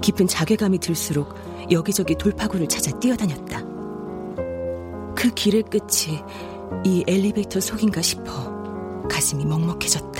깊은 0.00 0.26
자괴감이 0.26 0.78
들수록 0.78 1.34
여기저기 1.70 2.14
돌파구를 2.16 2.68
찾아 2.68 2.90
뛰어다녔다. 2.98 3.71
그 5.22 5.30
길의 5.30 5.62
끝이 5.62 6.20
이 6.84 7.04
엘리베이터 7.06 7.60
속인가 7.60 8.02
싶어 8.02 9.06
가슴이 9.08 9.44
먹먹해졌다. 9.44 10.11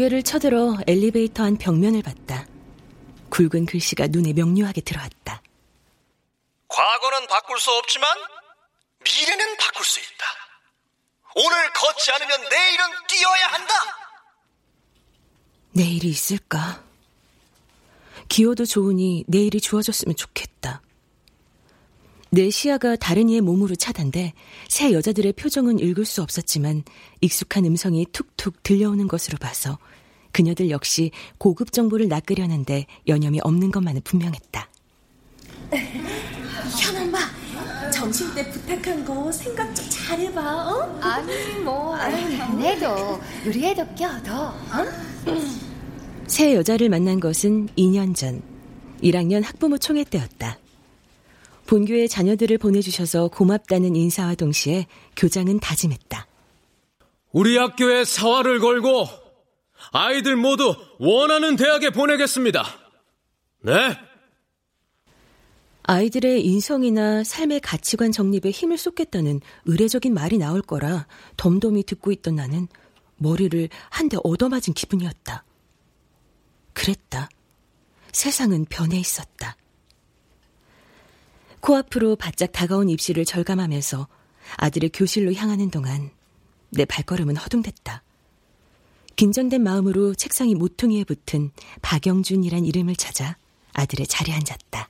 고개를 0.00 0.22
쳐들어 0.22 0.78
엘리베이터 0.86 1.44
안 1.44 1.58
벽면을 1.58 2.00
봤다. 2.00 2.46
굵은 3.28 3.66
글씨가 3.66 4.06
눈에 4.06 4.32
명료하게 4.32 4.80
들어왔다. 4.80 5.42
과거는 6.68 7.26
바꿀 7.26 7.58
수 7.58 7.70
없지만 7.72 8.08
미래는 9.04 9.58
바꿀 9.58 9.84
수 9.84 10.00
있다. 10.00 10.24
오늘 11.34 11.72
걷지 11.74 12.12
않으면 12.12 12.48
내일은 12.48 12.84
뛰어야 13.08 13.46
한다. 13.48 13.74
내일이 15.72 16.08
있을까? 16.08 16.82
기어도 18.30 18.64
좋으니 18.64 19.24
내일이 19.28 19.60
좋아졌으면 19.60 20.16
좋겠다. 20.16 20.80
내 22.32 22.48
시야가 22.48 22.96
다른 22.96 23.28
이의 23.28 23.40
몸으로 23.40 23.74
차단돼 23.74 24.32
새 24.68 24.92
여자들의 24.92 25.32
표정은 25.32 25.80
읽을 25.80 26.04
수 26.04 26.22
없었지만 26.22 26.84
익숙한 27.20 27.64
음성이 27.64 28.06
툭툭 28.12 28.62
들려오는 28.62 29.08
것으로 29.08 29.36
봐서 29.38 29.78
그녀들 30.32 30.70
역시 30.70 31.10
고급 31.38 31.72
정보를 31.72 32.06
낚으려는데 32.06 32.86
여념이 33.08 33.40
없는 33.42 33.72
것만은 33.72 34.02
분명했다. 34.02 34.70
현 36.80 36.96
엄마, 36.96 37.18
점심 37.90 38.32
때 38.32 38.48
부탁한 38.48 39.04
거 39.04 39.32
생각 39.32 39.74
좀 39.74 39.84
잘해봐. 39.88 40.70
어? 40.70 40.98
아니 41.02 41.58
뭐 41.64 41.96
내도 42.56 43.20
우리 43.44 43.66
애도 43.66 43.84
껴도 43.96 44.32
어? 44.32 44.86
새 46.28 46.54
여자를 46.54 46.88
만난 46.88 47.18
것은 47.18 47.66
2년 47.76 48.14
전 48.14 48.40
1학년 49.02 49.42
학부모 49.42 49.78
총회 49.78 50.04
때였다. 50.04 50.58
본교에 51.70 52.08
자녀들을 52.08 52.58
보내주셔서 52.58 53.28
고맙다는 53.28 53.94
인사와 53.94 54.34
동시에 54.34 54.88
교장은 55.16 55.60
다짐했다. 55.60 56.26
우리 57.30 57.56
학교에 57.56 58.04
사활을 58.04 58.58
걸고 58.58 59.06
아이들 59.92 60.34
모두 60.34 60.74
원하는 60.98 61.54
대학에 61.54 61.90
보내겠습니다. 61.90 62.64
네. 63.62 63.96
아이들의 65.84 66.44
인성이나 66.44 67.22
삶의 67.22 67.60
가치관 67.60 68.10
정립에 68.10 68.50
힘을 68.50 68.76
쏟겠다는 68.76 69.40
의례적인 69.66 70.12
말이 70.12 70.38
나올 70.38 70.62
거라 70.62 71.06
덤덤히 71.36 71.84
듣고 71.84 72.10
있던 72.10 72.34
나는 72.34 72.66
머리를 73.18 73.68
한 73.90 74.08
대 74.08 74.16
얻어맞은 74.24 74.74
기분이었다. 74.74 75.44
그랬다. 76.72 77.28
세상은 78.10 78.64
변해 78.68 78.98
있었다. 78.98 79.56
코앞으로 81.60 82.16
바짝 82.16 82.52
다가온 82.52 82.88
입시를 82.88 83.24
절감하면서 83.24 84.08
아들의 84.56 84.90
교실로 84.92 85.32
향하는 85.34 85.70
동안 85.70 86.10
내 86.70 86.84
발걸음은 86.84 87.36
허둥댔다. 87.36 88.02
긴장된 89.16 89.62
마음으로 89.62 90.14
책상이 90.14 90.54
모퉁이에 90.54 91.04
붙은 91.04 91.50
박영준이란 91.82 92.64
이름을 92.64 92.96
찾아 92.96 93.36
아들의 93.74 94.06
자리에 94.06 94.34
앉았다. 94.34 94.88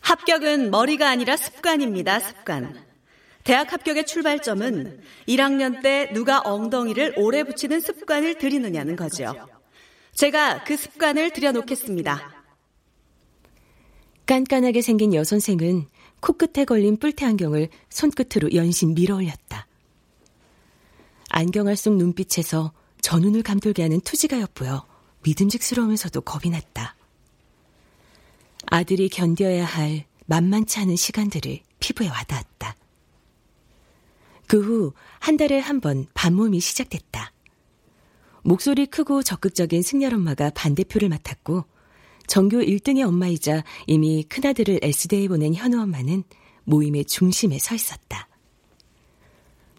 합격은 0.00 0.70
머리가 0.70 1.08
아니라 1.08 1.36
습관입니다, 1.36 2.20
습관. 2.20 2.84
대학 3.44 3.72
합격의 3.72 4.06
출발점은 4.06 5.02
1학년 5.28 5.82
때 5.82 6.10
누가 6.12 6.40
엉덩이를 6.44 7.14
오래 7.16 7.44
붙이는 7.44 7.80
습관을 7.80 8.36
들이느냐는 8.38 8.96
거죠. 8.96 9.34
제가 10.12 10.64
그 10.64 10.76
습관을 10.76 11.30
들여놓겠습니다. 11.30 12.33
깐깐하게 14.26 14.80
생긴 14.80 15.12
여선생은 15.14 15.86
코끝에 16.20 16.64
걸린 16.64 16.96
뿔테 16.96 17.26
안경을 17.26 17.68
손끝으로 17.90 18.54
연신 18.54 18.94
밀어 18.94 19.16
올렸다. 19.16 19.66
안경알 21.30 21.76
속 21.76 21.96
눈빛에서 21.96 22.72
저 23.02 23.18
눈을 23.18 23.42
감돌게 23.42 23.82
하는 23.82 24.00
투지가 24.00 24.40
엿보여 24.40 24.86
믿음직스러우면서도 25.22 26.22
겁이 26.22 26.50
났다. 26.50 26.96
아들이 28.66 29.08
견뎌야 29.10 29.64
할 29.64 30.06
만만치 30.26 30.78
않은 30.80 30.96
시간들을 30.96 31.60
피부에 31.80 32.08
와닿았다. 32.08 32.76
그 34.46 34.58
후 34.58 34.92
한 35.20 35.36
달에 35.36 35.58
한 35.58 35.80
번 35.80 36.06
반모임이 36.14 36.60
시작됐다. 36.60 37.32
목소리 38.42 38.86
크고 38.86 39.22
적극적인 39.22 39.82
승렬엄마가 39.82 40.50
반대표를 40.50 41.08
맡았고 41.08 41.64
전교 42.26 42.58
1등의 42.58 43.06
엄마이자 43.06 43.62
이미 43.86 44.24
큰아들을 44.24 44.80
S대에 44.82 45.28
보낸 45.28 45.54
현우 45.54 45.80
엄마는 45.80 46.24
모임의 46.64 47.04
중심에 47.04 47.58
서 47.58 47.74
있었다. 47.74 48.28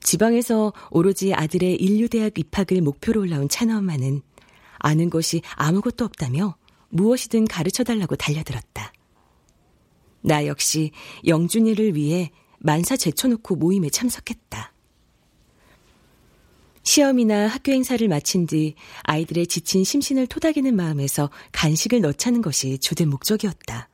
지방에서 0.02 0.72
오로지 0.92 1.34
아들의 1.34 1.76
인류대학 1.76 2.38
입학을 2.38 2.82
목표로 2.82 3.22
올라온 3.22 3.50
찬아 3.50 3.80
엄마는 3.80 4.22
아는 4.78 5.10
것이 5.10 5.42
아무것도 5.56 6.06
없다며 6.06 6.56
무엇이든 6.90 7.46
가르쳐 7.46 7.84
달라고 7.84 8.16
달려들었다. 8.16 8.94
나 10.22 10.46
역시 10.46 10.92
영준이를 11.26 11.96
위해 11.96 12.32
만사 12.60 12.96
제쳐놓고 12.96 13.56
모임에 13.56 13.90
참석했다. 13.90 14.75
시험이나 16.86 17.48
학교 17.48 17.72
행사를 17.72 18.08
마친 18.08 18.46
뒤 18.46 18.76
아이들의 19.04 19.48
지친 19.48 19.84
심신을 19.84 20.28
토닥이는 20.28 20.76
마음에서 20.76 21.30
간식을 21.52 22.02
넣자는 22.02 22.42
것이 22.42 22.78
주된 22.78 23.10
목적이었다. 23.10 23.90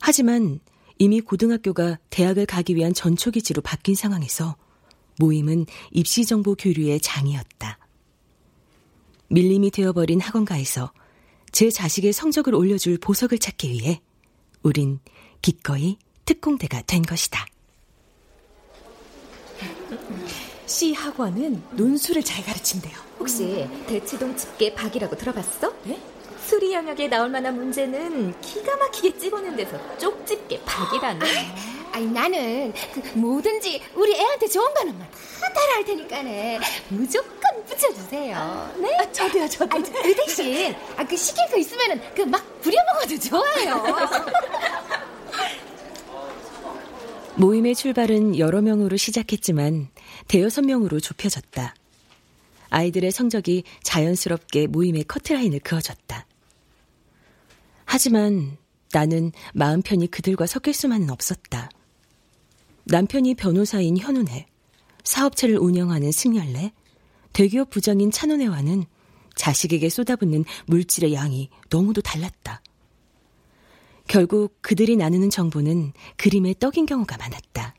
하지만 0.00 0.60
이미 0.98 1.20
고등학교가 1.20 1.98
대학을 2.10 2.46
가기 2.46 2.74
위한 2.74 2.94
전초기지로 2.94 3.62
바뀐 3.62 3.94
상황에서 3.94 4.56
모임은 5.18 5.66
입시 5.92 6.24
정보 6.24 6.54
교류의 6.54 7.00
장이었다. 7.00 7.78
밀림이 9.28 9.70
되어버린 9.70 10.20
학원가에서 10.20 10.92
제 11.52 11.70
자식의 11.70 12.12
성적을 12.12 12.54
올려줄 12.54 12.98
보석을 12.98 13.38
찾기 13.38 13.70
위해 13.70 14.00
우린 14.62 15.00
기꺼이 15.42 15.98
특공대가 16.24 16.82
된 16.82 17.02
것이다. 17.02 17.46
시 20.66 20.92
학원은 20.94 21.62
논술을 21.72 22.22
잘 22.22 22.44
가르친대요. 22.44 22.96
혹시 23.18 23.68
대치동 23.86 24.36
집게 24.36 24.74
박이라고 24.74 25.16
들어봤어? 25.16 25.72
네? 25.84 26.00
수리 26.46 26.72
영역에 26.74 27.08
나올 27.08 27.28
만한 27.30 27.54
문제는 27.56 28.38
기가 28.40 28.76
막히게 28.76 29.18
찍어낸 29.18 29.56
데서 29.56 29.78
쪽집게 29.98 30.62
박이라네. 30.64 31.20
아, 31.92 31.98
니 31.98 32.06
나는 32.06 32.72
그 32.92 33.00
뭐든지 33.18 33.80
우리 33.94 34.14
애한테 34.16 34.48
좋은 34.48 34.72
거는 34.74 34.98
다 34.98 35.06
따라할 35.54 35.84
테니까네. 35.84 36.60
무조건 36.88 37.64
붙여주세요. 37.66 38.74
네? 38.78 38.96
아, 38.98 39.12
저도요, 39.12 39.48
저도. 39.48 39.76
아, 39.78 39.80
그 39.80 40.14
대신 40.16 40.74
아, 40.96 41.04
그 41.06 41.16
시킬 41.16 41.46
거 41.50 41.56
있으면은 41.56 42.00
그 42.14 42.22
막 42.22 42.42
부려먹어도 42.62 43.18
좋아요. 43.20 43.84
모임의 47.36 47.74
출발은 47.74 48.38
여러 48.38 48.62
명으로 48.62 48.96
시작했지만 48.96 49.88
대여섯 50.28 50.64
명으로 50.64 51.00
좁혀졌다. 51.00 51.74
아이들의 52.70 53.10
성적이 53.10 53.64
자연스럽게 53.82 54.68
모임의 54.68 55.04
커트라인을 55.04 55.58
그어줬다. 55.60 56.26
하지만 57.84 58.56
나는 58.92 59.32
마음 59.52 59.82
편히 59.82 60.06
그들과 60.06 60.46
섞일 60.46 60.74
수만은 60.74 61.10
없었다. 61.10 61.70
남편이 62.84 63.34
변호사인 63.34 63.98
현운애, 63.98 64.46
사업체를 65.02 65.58
운영하는 65.58 66.12
승열래, 66.12 66.72
대기업 67.32 67.70
부장인 67.70 68.12
찬원애와는 68.12 68.84
자식에게 69.34 69.88
쏟아붓는 69.88 70.44
물질의 70.66 71.14
양이 71.14 71.50
너무도 71.68 72.00
달랐다. 72.00 72.62
결국 74.06 74.58
그들이 74.60 74.96
나누는 74.96 75.30
정보는 75.30 75.92
그림의 76.16 76.56
떡인 76.60 76.86
경우가 76.86 77.16
많았다. 77.16 77.74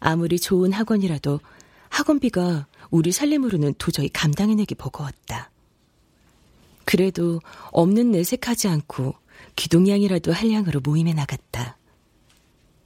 아무리 0.00 0.38
좋은 0.38 0.72
학원이라도 0.72 1.40
학원비가 1.88 2.66
우리 2.90 3.12
살림으로는 3.12 3.74
도저히 3.78 4.08
감당해내기 4.08 4.74
버거웠다. 4.74 5.50
그래도 6.84 7.40
없는 7.72 8.12
내색하지 8.12 8.68
않고 8.68 9.14
기동량이라도 9.56 10.32
한량으로 10.32 10.80
모임에 10.80 11.12
나갔다. 11.12 11.76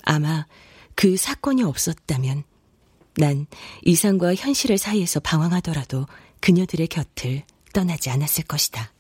아마 0.05 0.47
그 0.95 1.17
사건이 1.17 1.63
없었다면 1.63 2.45
난 3.17 3.47
이상과 3.85 4.35
현실의 4.35 4.79
사이에서 4.79 5.21
방황하더라도 5.21 6.07
그녀들의 6.41 6.89
곁을 6.89 7.45
떠나지 7.73 8.11
않았을 8.11 8.45
것이다. 8.45 8.93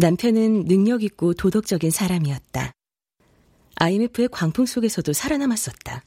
남편은 0.00 0.64
능력 0.64 1.02
있고 1.02 1.34
도덕적인 1.34 1.90
사람이었다. 1.90 2.72
IMF의 3.74 4.28
광풍 4.32 4.64
속에서도 4.64 5.12
살아남았었다. 5.12 6.02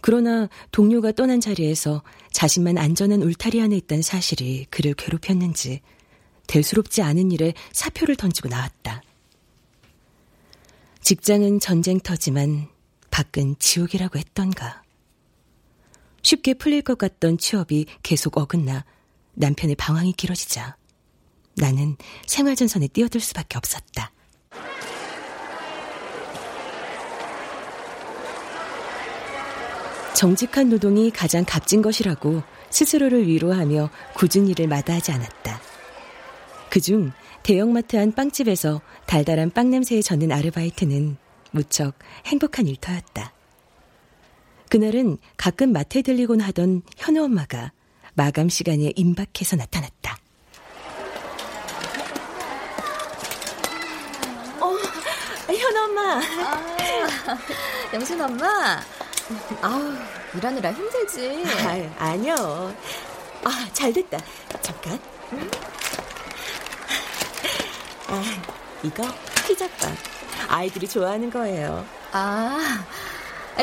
그러나 0.00 0.48
동료가 0.72 1.12
떠난 1.12 1.40
자리에서 1.40 2.02
자신만 2.32 2.76
안전한 2.76 3.22
울타리 3.22 3.62
안에 3.62 3.76
있다는 3.76 4.02
사실이 4.02 4.66
그를 4.70 4.94
괴롭혔는지 4.94 5.82
대수롭지 6.48 7.00
않은 7.00 7.30
일에 7.30 7.54
사표를 7.72 8.16
던지고 8.16 8.48
나왔다. 8.48 9.02
직장은 11.00 11.60
전쟁터지만 11.60 12.68
밖은 13.12 13.54
지옥이라고 13.60 14.18
했던가. 14.18 14.82
쉽게 16.22 16.54
풀릴 16.54 16.82
것 16.82 16.98
같던 16.98 17.38
취업이 17.38 17.86
계속 18.02 18.36
어긋나 18.36 18.84
남편의 19.34 19.76
방황이 19.76 20.12
길어지자 20.12 20.76
나는 21.56 21.96
생활전선에 22.26 22.88
뛰어들 22.88 23.20
수밖에 23.20 23.58
없었다. 23.58 24.12
정직한 30.14 30.68
노동이 30.70 31.10
가장 31.10 31.44
값진 31.44 31.82
것이라고 31.82 32.42
스스로를 32.70 33.26
위로하며 33.26 33.90
굳은 34.14 34.46
일을 34.48 34.68
마다하지 34.68 35.12
않았다. 35.12 35.60
그중 36.70 37.12
대형마트 37.42 37.96
안 37.98 38.12
빵집에서 38.12 38.80
달달한 39.06 39.50
빵 39.50 39.70
냄새에 39.70 40.00
젖는 40.00 40.32
아르바이트는 40.32 41.16
무척 41.50 41.98
행복한 42.26 42.66
일터였다. 42.66 43.32
그날은 44.70 45.18
가끔 45.36 45.72
마트에 45.72 46.02
들리곤 46.02 46.40
하던 46.40 46.82
현우 46.96 47.22
엄마가 47.22 47.72
마감 48.14 48.48
시간에 48.48 48.92
임박해서 48.96 49.56
나타났다. 49.56 49.93
엄마. 55.94 56.20
아, 56.20 57.38
영순 57.94 58.20
엄마. 58.20 58.80
아우, 59.62 59.92
일하느라 60.34 60.72
힘들지. 60.72 61.44
아, 61.98 62.06
아니요. 62.06 62.74
아, 63.44 63.68
잘 63.72 63.92
됐다. 63.92 64.18
잠깐. 64.60 64.98
아, 68.08 68.22
이거 68.82 69.04
피자빵. 69.46 69.96
아이들이 70.48 70.88
좋아하는 70.88 71.30
거예요. 71.30 71.86
아, 72.12 72.84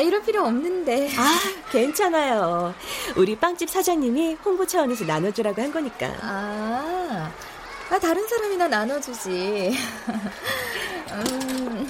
이럴 0.00 0.22
필요 0.22 0.44
없는데. 0.44 1.10
아, 1.16 1.38
괜찮아요. 1.70 2.74
우리 3.16 3.36
빵집 3.36 3.68
사장님이 3.68 4.38
홍보 4.42 4.66
차원에서 4.66 5.04
나눠주라고 5.04 5.60
한 5.60 5.70
거니까. 5.70 6.14
아, 6.22 7.30
아 7.90 7.98
다른 7.98 8.26
사람이나 8.26 8.68
나눠주지. 8.68 9.76
음. 11.12 11.88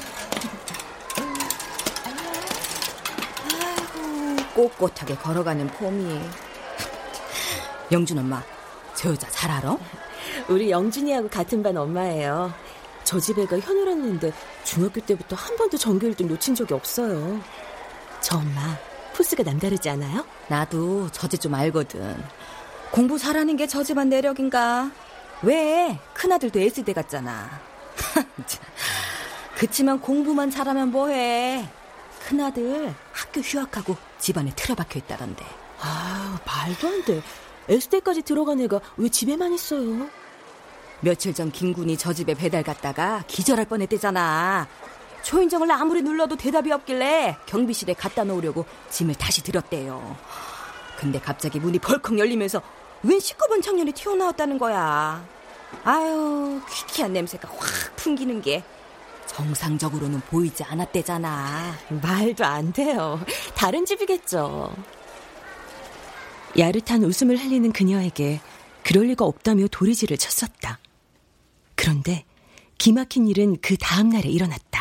아이고, 3.54 4.41
꼿꼿하게 4.54 5.16
걸어가는 5.16 5.66
폼이. 5.68 6.20
영준 7.90 8.18
엄마, 8.18 8.42
저 8.94 9.10
여자 9.10 9.28
잘 9.30 9.50
알아? 9.50 9.76
우리 10.48 10.70
영준이하고 10.70 11.28
같은 11.28 11.62
반 11.62 11.76
엄마예요. 11.76 12.52
저 13.04 13.18
집 13.18 13.38
애가 13.38 13.58
현우랐는데 13.58 14.32
중학교 14.64 15.00
때부터 15.00 15.34
한 15.36 15.56
번도 15.56 15.76
정규 15.76 16.06
1등 16.10 16.26
놓친 16.26 16.54
적이 16.54 16.74
없어요. 16.74 17.40
저 18.20 18.38
엄마 18.38 18.76
포스가 19.14 19.42
남다르지 19.42 19.90
않아요? 19.90 20.24
나도 20.48 21.10
저 21.10 21.28
집 21.28 21.40
좀 21.40 21.54
알거든. 21.54 22.22
공부 22.92 23.18
잘하는 23.18 23.56
게 23.56 23.66
저 23.66 23.82
집안 23.82 24.08
내력인가? 24.08 24.90
왜? 25.42 25.98
큰아들도 26.14 26.58
S대 26.60 26.92
갔잖아. 26.92 27.50
그치만 29.56 30.00
공부만 30.00 30.50
잘하면 30.50 30.90
뭐해. 30.90 31.68
큰아들 32.28 32.94
학교 33.12 33.40
휴학하고 33.40 33.96
집안에 34.18 34.52
틀어박혀 34.54 35.00
있다던데. 35.00 35.44
아, 35.80 36.38
말도 36.44 36.88
안 36.88 37.04
돼. 37.04 37.22
S대까지 37.68 38.22
들어간 38.22 38.60
애가 38.60 38.80
왜 38.96 39.08
집에만 39.08 39.52
있어요? 39.52 40.08
며칠 41.00 41.34
전 41.34 41.50
김군이 41.50 41.96
저 41.96 42.12
집에 42.12 42.34
배달 42.34 42.62
갔다가 42.62 43.24
기절할 43.26 43.64
뻔했대잖아. 43.66 44.68
초인종을 45.22 45.70
아무리 45.70 46.02
눌러도 46.02 46.36
대답이 46.36 46.70
없길래 46.72 47.36
경비실에 47.46 47.94
갖다 47.94 48.24
놓으려고 48.24 48.64
짐을 48.90 49.14
다시 49.14 49.42
들었대요. 49.42 50.16
근데 50.96 51.18
갑자기 51.20 51.58
문이 51.58 51.78
벌컥 51.78 52.18
열리면서 52.18 52.62
웬 53.02 53.18
19번 53.18 53.62
청년이 53.62 53.92
튀어나왔다는 53.92 54.58
거야. 54.58 55.24
아유, 55.84 56.60
퀴퀴한 56.68 57.12
냄새가 57.12 57.48
확 57.48 57.96
풍기는 57.96 58.40
게 58.42 58.62
정상적으로는 59.34 60.20
보이지 60.20 60.62
않았대잖아. 60.64 61.74
말도 62.02 62.44
안 62.44 62.72
돼요. 62.72 63.20
다른 63.54 63.84
집이겠죠. 63.84 64.74
야릇한 66.58 67.02
웃음을 67.04 67.38
흘리는 67.38 67.72
그녀에게 67.72 68.40
그럴 68.84 69.06
리가 69.06 69.24
없다며 69.24 69.66
도리지를 69.70 70.18
쳤었다. 70.18 70.78
그런데 71.74 72.24
기막힌 72.78 73.26
일은 73.26 73.56
그 73.62 73.76
다음 73.76 74.10
날에 74.10 74.28
일어났다. 74.28 74.71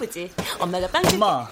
배고프지? 0.00 0.32
엄마가 0.58 0.86
빵 0.88 1.02
줄게. 1.02 1.16
엄마, 1.16 1.48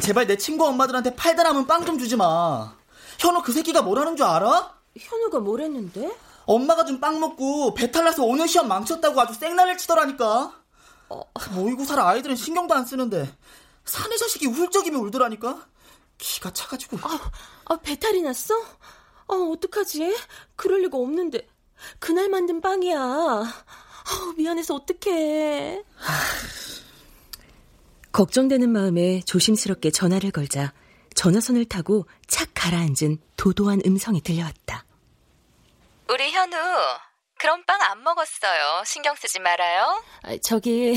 제발 0.00 0.26
내 0.26 0.36
친구 0.36 0.66
엄마들한테 0.66 1.14
팔다 1.16 1.42
남은 1.42 1.66
빵 1.66 1.84
좀 1.86 1.98
주지 1.98 2.16
마. 2.16 2.74
현우 3.18 3.42
그 3.42 3.52
새끼가 3.52 3.82
뭐라는 3.82 4.16
줄 4.16 4.26
알아? 4.26 4.74
현우가 4.98 5.40
뭐랬는데? 5.40 6.14
엄마가 6.44 6.84
준 6.84 7.00
빵 7.00 7.18
먹고 7.18 7.74
배탈 7.74 8.04
나서 8.04 8.22
오늘 8.24 8.46
시험 8.46 8.68
망쳤다고 8.68 9.20
아주 9.20 9.34
생날을 9.34 9.78
치더라니까. 9.78 10.52
어, 11.08 11.22
모의고사를 11.54 12.02
아이들은 12.02 12.36
신경도 12.36 12.74
안 12.74 12.84
쓰는데 12.84 13.32
사내 13.84 14.16
자식이 14.16 14.46
울적이면 14.46 15.00
울더라니까. 15.00 15.66
기가 16.18 16.52
차가지고. 16.52 16.98
아, 17.02 17.30
아 17.66 17.76
배탈이 17.76 18.22
났어? 18.22 18.54
아, 19.28 19.34
어떡하지? 19.34 20.16
그럴 20.56 20.82
리가 20.82 20.96
없는데. 20.96 21.46
그날 21.98 22.28
만든 22.28 22.60
빵이야. 22.60 22.98
아, 23.00 23.44
미안해서 24.36 24.74
어떡해. 24.74 25.82
걱정되는 28.16 28.70
마음에 28.70 29.20
조심스럽게 29.26 29.90
전화를 29.90 30.30
걸자 30.30 30.72
전화선을 31.14 31.66
타고 31.66 32.06
착 32.26 32.48
가라앉은 32.54 33.18
도도한 33.36 33.82
음성이 33.84 34.22
들려왔다. 34.22 34.86
우리 36.08 36.30
현우, 36.30 36.56
그런 37.38 37.62
빵 37.66 37.78
안 37.82 38.02
먹었어요. 38.02 38.84
신경 38.86 39.14
쓰지 39.16 39.38
말아요. 39.40 40.02
아, 40.22 40.34
저기, 40.42 40.94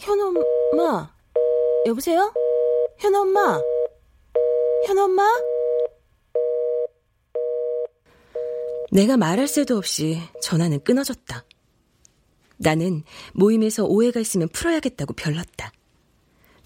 현우 0.00 0.34
엄마, 0.74 1.14
여보세요? 1.86 2.30
현우 2.98 3.22
엄마? 3.22 3.58
현우 4.86 5.04
엄마? 5.04 5.22
내가 8.92 9.16
말할 9.16 9.48
새도 9.48 9.78
없이 9.78 10.20
전화는 10.42 10.84
끊어졌다. 10.84 11.42
나는 12.64 13.02
모임에서 13.32 13.84
오해가 13.84 14.20
있으면 14.20 14.48
풀어야겠다고 14.50 15.14
별렀다. 15.14 15.72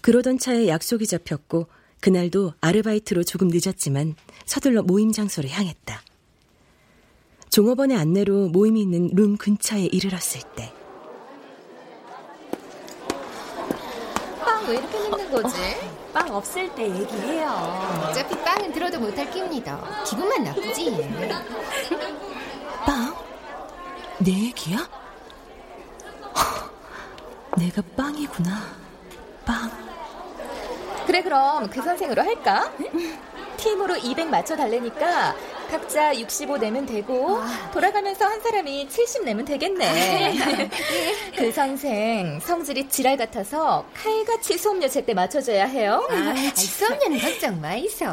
그러던 0.01 0.37
차에 0.39 0.67
약속이 0.67 1.07
잡혔고 1.07 1.67
그날도 2.01 2.53
아르바이트로 2.61 3.23
조금 3.23 3.47
늦었지만 3.47 4.15
서둘러 4.45 4.83
모임 4.83 5.11
장소로 5.11 5.47
향했다. 5.47 6.01
종업원의 7.49 7.95
안내로 7.97 8.49
모임이 8.49 8.81
있는 8.81 9.09
룸 9.13 9.37
근처에 9.37 9.85
이르렀을 9.85 10.41
때 10.55 10.71
빵 14.45 14.65
왜 14.67 14.77
이렇게 14.77 14.97
먹는 15.09 15.31
거지? 15.31 15.55
어, 15.55 16.11
빵 16.13 16.35
없을 16.35 16.73
때 16.75 16.83
얘기해요. 16.89 17.49
어차피 18.09 18.35
빵은 18.43 18.71
들어도 18.73 18.99
못할 18.99 19.29
깁니다. 19.31 20.03
기분만 20.03 20.43
나쁘지. 20.43 20.91
빵? 22.85 23.15
내 24.19 24.31
얘기야? 24.31 24.87
내가 27.57 27.81
빵이구나. 27.95 28.49
빵. 29.45 29.71
그래 31.05 31.21
그럼 31.21 31.69
그 31.69 31.81
선생으로 31.81 32.21
할까? 32.23 32.71
팀으로 33.57 33.95
200 33.95 34.27
맞춰 34.29 34.55
달래니까 34.55 35.35
각자 35.69 36.15
65 36.15 36.57
내면 36.57 36.85
되고 36.85 37.39
돌아가면서 37.73 38.25
한 38.25 38.39
사람이 38.41 38.89
70 38.89 39.23
내면 39.23 39.45
되겠네. 39.45 40.69
그 41.37 41.51
선생 41.51 42.39
성질이 42.39 42.89
지랄 42.89 43.17
같아서 43.17 43.85
칼같이 43.93 44.57
수업료 44.57 44.87
제때 44.87 45.13
맞춰줘야 45.13 45.65
해요. 45.65 46.05
아, 46.11 46.33
수업료는 46.55 47.19
걱정 47.19 47.61
마이소. 47.61 48.05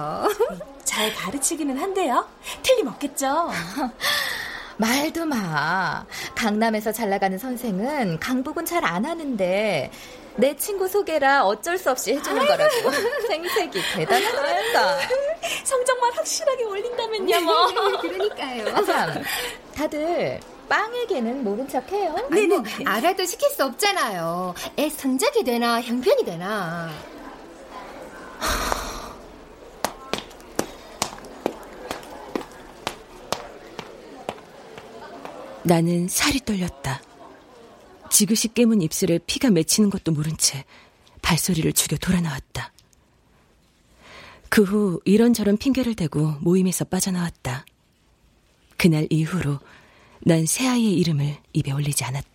잘 0.84 1.14
가르치기는 1.14 1.76
한데요. 1.78 2.26
틀림없겠죠. 2.62 3.50
말도 4.76 5.24
마. 5.26 6.04
강남에서 6.34 6.92
잘 6.92 7.10
나가는 7.10 7.36
선생은 7.38 8.18
강북은 8.20 8.64
잘 8.66 8.82
안 8.84 9.04
하는데 9.04 9.90
내 10.36 10.56
친구 10.56 10.88
소개라 10.88 11.44
어쩔 11.44 11.78
수 11.78 11.90
없이 11.90 12.14
해주는 12.14 12.46
거라고. 12.46 12.90
생색이 13.28 13.80
대단하다. 13.94 14.98
성적만 15.64 16.12
확실하게 16.14 16.64
올린다면요, 16.64 17.40
뭐. 17.42 17.66
그러니까요. 18.00 18.84
참, 18.84 19.22
다들 19.74 20.40
빵에게는 20.68 21.44
모른 21.44 21.68
척해요. 21.68 22.16
네네. 22.30 22.46
뭐, 22.58 22.64
알아도 22.86 23.24
시킬 23.26 23.50
수 23.50 23.62
없잖아요. 23.64 24.54
애 24.78 24.88
성적이 24.88 25.44
되나 25.44 25.80
형편이 25.80 26.24
되나. 26.24 26.90
나는 35.64 36.08
살이 36.08 36.40
떨렸다. 36.40 37.00
지그시 38.10 38.48
깨문 38.48 38.82
입술에 38.82 39.18
피가 39.26 39.50
맺히는 39.50 39.90
것도 39.90 40.12
모른 40.12 40.36
채 40.36 40.64
발소리를 41.22 41.72
죽여 41.72 41.96
돌아 41.96 42.20
나왔다. 42.20 42.72
그 44.48 44.64
후 44.64 45.00
이런저런 45.06 45.56
핑계를 45.56 45.94
대고 45.94 46.34
모임에서 46.40 46.84
빠져나왔다. 46.84 47.64
그날 48.76 49.06
이후로 49.08 49.60
난 50.20 50.44
새아이의 50.44 50.94
이름을 50.98 51.36
입에 51.54 51.72
올리지 51.72 52.04
않았다. 52.04 52.31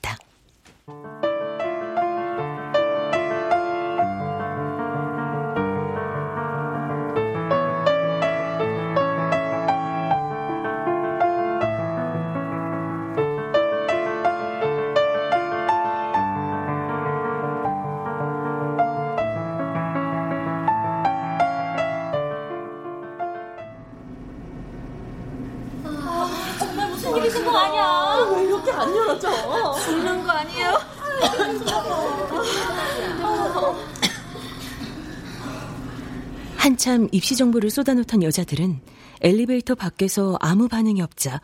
한참 36.88 37.10
입시 37.12 37.36
정보를 37.36 37.70
쏟아놓던 37.70 38.24
여자들은 38.24 38.80
엘리베이터 39.20 39.76
밖에서 39.76 40.38
아무 40.40 40.70
반응이 40.70 41.02
없자 41.02 41.42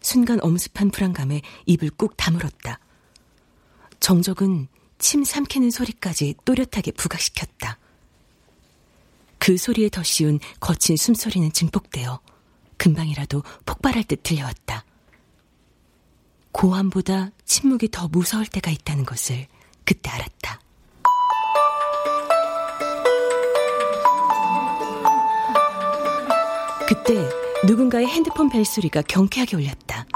순간 0.00 0.38
엄습한 0.40 0.92
불안감에 0.92 1.42
입을 1.66 1.90
꾹 1.90 2.16
다물었다. 2.16 2.78
정적은 3.98 4.68
침 4.98 5.24
삼키는 5.24 5.72
소리까지 5.72 6.36
또렷하게 6.44 6.92
부각시켰다. 6.92 7.76
그 9.38 9.56
소리에 9.56 9.88
더 9.88 10.04
씌운 10.04 10.38
거친 10.60 10.96
숨소리는 10.96 11.50
증폭되어 11.50 12.20
금방이라도 12.76 13.42
폭발할 13.66 14.04
듯 14.04 14.22
들려왔다. 14.22 14.84
고함보다 16.52 17.32
침묵이 17.44 17.88
더 17.90 18.06
무서울 18.06 18.46
때가 18.46 18.70
있다는 18.70 19.04
것을 19.04 19.48
그때 19.84 20.10
알았다. 20.10 20.63
그때 27.06 27.28
누군가의 27.66 28.06
핸드폰 28.06 28.48
벨소리가 28.48 29.02
경쾌하게 29.02 29.56
울렸다. 29.56 30.06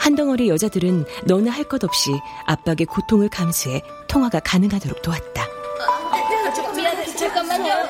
한 0.00 0.16
덩어리 0.16 0.48
여자들은 0.48 1.04
너나 1.24 1.52
할 1.52 1.64
것 1.68 1.84
없이 1.84 2.10
압박의 2.46 2.86
고통을 2.86 3.28
감수해 3.28 3.82
통화가 4.08 4.40
가능하도록 4.40 5.02
도왔다. 5.02 5.46
미안해, 6.74 7.06
잠깐만요. 7.14 7.88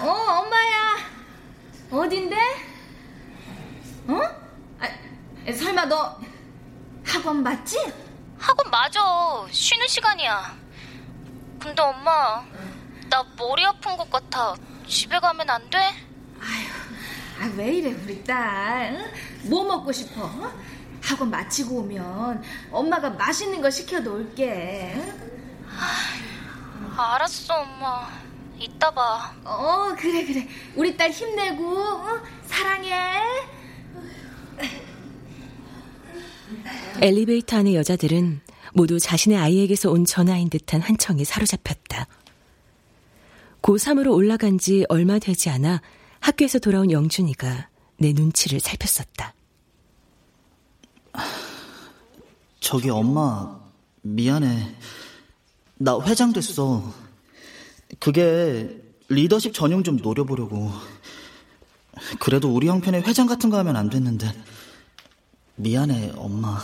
어, 0.00 0.10
엄마야. 0.10 0.96
어딘데? 1.90 2.36
어? 4.08 4.20
아, 4.80 5.52
설마 5.52 5.86
너 5.86 6.16
학원 7.04 7.42
맞지? 7.42 7.78
학원 8.38 8.70
맞아. 8.70 9.00
쉬는 9.50 9.88
시간이야. 9.88 10.56
근데 11.58 11.82
엄마, 11.82 12.44
나 13.10 13.24
머리 13.36 13.64
아픈 13.64 13.96
것 13.96 14.08
같아. 14.10 14.54
집에 14.88 15.18
가면 15.18 15.48
안 15.50 15.70
돼? 15.70 15.78
아, 17.40 17.52
왜 17.56 17.76
이래, 17.76 17.92
우리 17.92 18.24
딸? 18.24 18.94
응? 18.94 19.50
뭐 19.50 19.64
먹고 19.64 19.92
싶어? 19.92 20.24
어? 20.24 20.52
학원 21.00 21.30
마치고 21.30 21.76
오면 21.76 22.42
엄마가 22.72 23.10
맛있는 23.10 23.60
거 23.60 23.70
시켜 23.70 24.00
놓을게. 24.00 24.94
응? 24.96 25.38
알았어, 26.96 27.60
엄마. 27.60 28.08
이따 28.58 28.90
봐. 28.90 29.32
어, 29.44 29.94
그래, 29.96 30.24
그래. 30.24 30.48
우리 30.74 30.96
딸 30.96 31.10
힘내고, 31.10 31.78
어? 31.78 32.20
사랑해. 32.46 33.20
엘리베이터 37.00 37.58
안의 37.58 37.76
여자들은 37.76 38.40
모두 38.72 38.98
자신의 38.98 39.38
아이에게서 39.38 39.90
온 39.90 40.04
전화인 40.04 40.50
듯한 40.50 40.80
한청에 40.80 41.22
사로잡혔다. 41.22 42.08
고3으로 43.62 44.12
올라간 44.12 44.58
지 44.58 44.84
얼마 44.88 45.18
되지 45.18 45.50
않아 45.50 45.82
학교에서 46.20 46.58
돌아온 46.58 46.90
영준이가 46.90 47.68
내 47.98 48.12
눈치를 48.12 48.60
살폈었다. 48.60 49.34
저기 52.60 52.90
엄마, 52.90 53.58
미안해. 54.02 54.74
나 55.76 55.98
회장 56.00 56.32
됐어. 56.32 56.92
그게 57.98 58.82
리더십 59.08 59.54
전용 59.54 59.82
좀 59.82 59.96
노려보려고. 59.96 60.70
그래도 62.20 62.54
우리 62.54 62.68
형편에 62.68 63.00
회장 63.00 63.26
같은 63.26 63.50
거 63.50 63.58
하면 63.58 63.76
안 63.76 63.90
됐는데. 63.90 64.32
미안해, 65.56 66.12
엄마. 66.16 66.58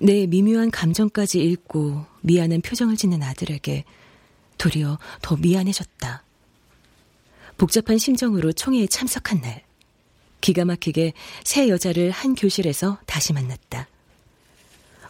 내 0.00 0.26
미묘한 0.26 0.70
감정까지 0.70 1.40
읽고 1.40 2.06
미안한 2.22 2.62
표정을 2.62 2.96
짓는 2.96 3.22
아들에게 3.22 3.84
도리어 4.58 4.98
더 5.22 5.36
미안해졌다. 5.36 6.22
복잡한 7.56 7.98
심정으로 7.98 8.52
총회에 8.52 8.86
참석한 8.86 9.40
날, 9.40 9.64
기가 10.40 10.64
막히게 10.64 11.14
새 11.44 11.68
여자를 11.68 12.10
한 12.10 12.34
교실에서 12.34 12.98
다시 13.06 13.32
만났다. 13.32 13.88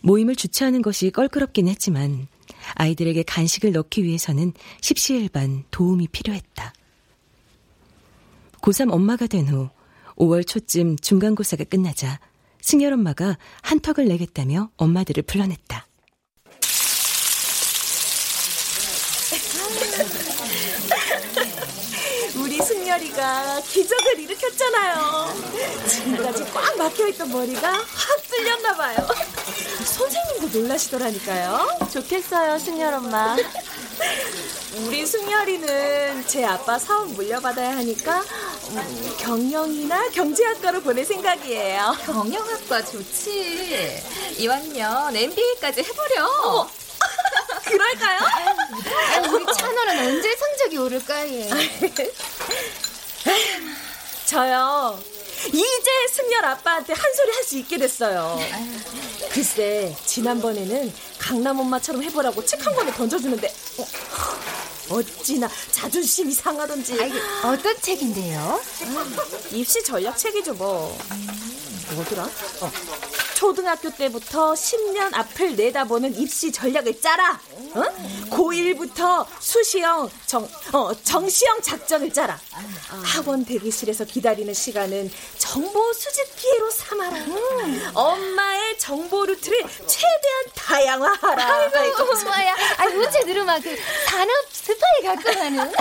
모임을 0.03 0.37
주최하는 0.37 0.81
것이 0.83 1.11
껄끄럽긴 1.11 1.69
했지만 1.69 2.29
아이들에게 2.75 3.25
간식을 3.25 3.73
넣기 3.73 4.05
위해서는 4.05 4.53
십시일반 4.81 5.65
도움이 5.71 6.09
필요했다. 6.09 6.73
고3 8.61 8.93
엄마가 8.93 9.27
된 9.27 9.49
후 9.49 9.71
5월 10.17 10.47
초쯤 10.47 10.97
중간고사가 10.99 11.65
끝나자 11.65 12.21
승열 12.61 12.93
엄마가 12.93 13.39
한턱을 13.63 14.07
내겠다며 14.07 14.71
엄마들을 14.77 15.23
불러냈다. 15.25 15.88
승열이가 22.99 23.61
기적을 23.63 24.19
일으켰잖아요. 24.21 25.35
지금까지 25.89 26.45
꽉 26.53 26.77
막혀있던 26.77 27.31
머리가 27.31 27.73
확 27.73 28.23
뚫렸나 28.29 28.77
봐요. 28.77 29.09
선생님도 29.85 30.59
놀라시더라니까요. 30.59 31.79
좋겠어요, 31.93 32.59
승열 32.59 32.95
엄마. 32.95 33.37
우리 34.87 35.07
승열이는 35.07 36.27
제 36.27 36.45
아빠 36.45 36.79
사업 36.79 37.09
물려받아야 37.13 37.77
하니까 37.79 38.23
음, 38.71 39.17
경영이나 39.19 40.11
경제학과로 40.11 40.81
보낼 40.83 41.05
생각이에요. 41.05 41.97
경영학과 42.05 42.85
좋지. 42.85 44.03
이왕이면 44.39 45.17
MBA까지 45.17 45.83
해버려. 45.83 46.69
그럴까요? 47.65 48.19
우리 49.33 49.47
찬호는 49.55 49.99
언제 50.07 50.37
성적이 50.37 50.79
오를까, 50.79 51.29
얘. 51.29 51.49
저요. 54.27 54.99
이제 55.47 55.91
승열 56.13 56.45
아빠한테 56.45 56.93
한 56.93 57.15
소리 57.15 57.33
할 57.33 57.45
수 57.45 57.57
있게 57.59 57.79
됐어요. 57.79 58.39
글쎄, 59.31 59.95
지난번에는 60.07 60.93
강남 61.19 61.59
엄마처럼 61.61 62.03
해보라고 62.03 62.45
책 62.45 62.65
한 62.67 62.75
권을 62.75 62.93
던져주는데, 62.95 63.55
어, 63.79 63.87
어찌나 64.97 65.49
자존심이 65.71 66.33
상하던지. 66.33 67.01
아이, 67.01 67.11
어떤 67.45 67.81
책인데요? 67.81 68.61
입시 69.53 69.83
전략 69.85 70.17
책이죠, 70.19 70.55
뭐. 70.55 70.99
뭐더라? 71.95 72.25
어. 72.25 72.73
초등학교 73.35 73.89
때부터 73.91 74.53
10년 74.53 75.15
앞을 75.15 75.55
내다보는 75.55 76.17
입시 76.17 76.51
전략을 76.51 77.01
짜라. 77.01 77.41
어? 77.75 77.83
고1부터 78.31 79.25
수시형, 79.39 80.11
정, 80.27 80.49
어, 80.73 80.93
정시형 81.05 81.63
작전을 81.63 82.13
짜라. 82.13 82.39
학원 83.05 83.45
대기실에서 83.45 84.05
기다리는 84.07 84.53
시간은 84.53 85.13
정보 85.39 85.93
수집 85.93 86.35
기회로 86.37 86.71
삼아라. 86.71 87.17
엄마의 87.95 88.77
정보 88.79 89.25
루트를 89.25 89.63
최대한 89.87 90.45
다양화하라. 90.57 91.71
아이고, 91.75 92.03
엄마야. 92.03 92.57
아이, 92.79 92.93
우째 92.97 93.25
들으면 93.25 93.63
그 93.63 93.77
산업 94.07 94.33
스파이 94.51 95.03
같구만은. 95.05 95.73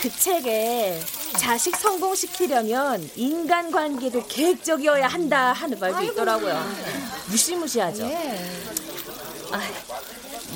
그 0.00 0.16
책에 0.18 1.00
자식 1.38 1.76
성공시키려면 1.76 3.08
인간관계도 3.16 4.26
계획적이어야 4.26 5.06
한다 5.06 5.52
하는 5.52 5.78
말도 5.78 6.02
있더라고요. 6.02 6.64
무시무시하죠. 7.28 8.10
아, 9.52 9.60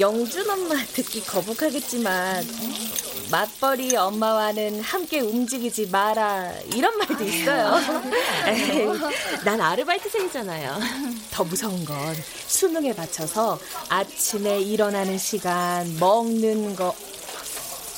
영준 0.00 0.48
엄마 0.48 0.74
듣기 0.94 1.24
거북하겠지만 1.24 2.46
맞벌이 3.30 3.94
엄마와는 3.96 4.80
함께 4.80 5.20
움직이지 5.20 5.88
마라 5.88 6.50
이런 6.74 6.96
말도 6.96 7.24
있어요. 7.24 7.74
에이, 8.46 8.86
난 9.44 9.60
아르바이트생이잖아요. 9.60 10.78
더 11.30 11.44
무서운 11.44 11.84
건 11.84 12.16
수능에 12.46 12.94
맞춰서 12.94 13.58
아침에 13.90 14.60
일어나는 14.60 15.18
시간, 15.18 15.98
먹는 15.98 16.74
거 16.74 16.94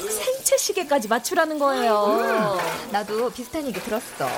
생체 0.08 0.56
시계까지 0.56 1.08
맞추라는 1.08 1.58
거예요. 1.58 2.04
음, 2.06 2.92
나도 2.92 3.30
비슷한 3.30 3.66
얘기 3.66 3.80
들었어. 3.82 4.28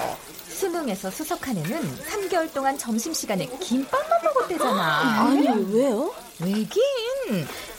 수능에서 0.49 1.11
수석한 1.11 1.57
애는 1.59 1.99
3개월 2.09 2.53
동안 2.53 2.79
점심시간에 2.79 3.47
김밥만 3.61 4.23
먹었대잖아. 4.23 5.21
아니, 5.23 5.49
왜요? 5.75 6.13
왜긴 6.41 6.83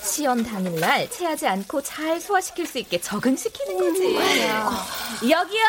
시험 0.03 0.43
당일날 0.43 1.09
체하지 1.09 1.47
않고 1.47 1.81
잘 1.81 2.19
소화시킬 2.19 2.65
수 2.65 2.77
있게 2.79 2.99
적응시키는 2.99 3.77
거지. 3.77 4.17
음, 4.17 5.29
여기요. 5.29 5.63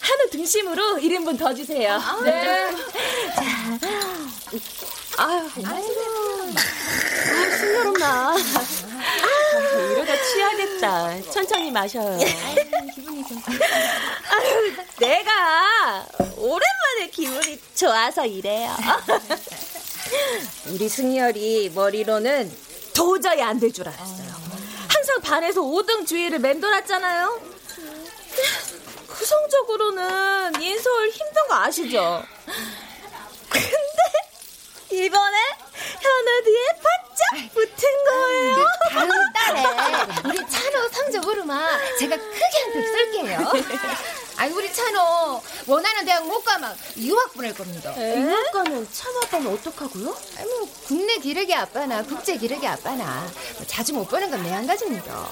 한우 0.00 0.30
등심으로 0.30 0.96
1인분 0.96 1.38
더 1.38 1.54
주세요. 1.54 1.98
네. 2.24 2.70
자. 3.34 3.78
아유, 5.18 5.48
아유. 5.66 6.54
아, 7.26 7.56
승열 7.56 7.86
엄마. 7.88 8.34
아, 9.22 9.80
이러다 9.92 10.22
취하겠다. 10.22 11.22
천천히 11.30 11.70
마셔요. 11.70 12.18
기분이 12.94 13.22
좋아. 13.26 13.38
아유, 14.30 14.72
내가 14.98 16.06
오랜만에 16.36 17.08
기분이 17.12 17.60
좋아서 17.74 18.24
이래요. 18.26 18.74
우리 20.68 20.88
승열이 20.88 21.70
머리로는 21.74 22.56
도저히 22.94 23.42
안 23.42 23.58
될 23.60 23.72
줄 23.72 23.88
알았어요. 23.88 24.30
항상 24.88 25.20
반에서 25.22 25.60
5등 25.62 26.06
주의를 26.06 26.38
맴돌았잖아요. 26.40 27.40
그 29.08 29.24
성적으로는 29.26 30.60
인서울 30.60 31.10
힘든 31.10 31.46
거 31.48 31.54
아시죠? 31.56 32.22
근데 33.48 35.04
이번에 35.04 35.38
현우 36.00 36.42
뒤에 36.44 36.66
바 36.82 37.09
짝 37.20 37.54
붙은 37.54 38.04
거예요. 38.04 38.56
그 38.56 38.94
다음 38.94 39.10
달에 39.32 39.62
우리 40.28 40.48
찬호 40.48 40.88
성적 40.92 41.26
오르마 41.26 41.78
제가 41.98 42.16
크게 42.16 42.58
한 42.62 42.72
표 42.72 42.80
쏠게요. 42.86 43.52
아니 44.36 44.54
우리 44.54 44.72
찬호 44.72 45.42
원하는 45.66 46.04
대학 46.06 46.26
못 46.26 46.42
가면 46.42 46.74
유학 46.96 47.34
보낼 47.34 47.52
겁니다. 47.54 47.92
유학 47.98 48.52
가면 48.52 48.88
찬호 48.90 49.20
아빠는 49.24 49.52
어떡하고요? 49.54 50.16
아니 50.38 50.48
뭐 50.48 50.68
국내 50.86 51.18
기르기 51.18 51.54
아빠나 51.54 52.02
국제 52.02 52.36
기르기 52.38 52.66
아빠나 52.66 53.26
뭐 53.56 53.66
자주 53.66 53.92
못 53.92 54.08
보는 54.08 54.30
건내한 54.30 54.66
가지입니다. 54.66 55.28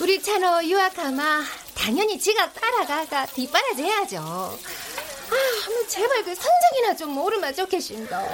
우리 0.00 0.22
찬호 0.22 0.64
유학하마 0.64 1.44
당연히 1.74 2.18
지가 2.18 2.52
따라가가 2.52 3.26
뒷바라지 3.26 3.82
해야죠. 3.82 4.16
아, 4.18 5.34
한번 5.64 5.88
제발 5.88 6.24
그 6.24 6.34
성적이나 6.34 6.96
좀 6.96 7.18
오르면 7.18 7.54
좋겠습니다. 7.54 8.24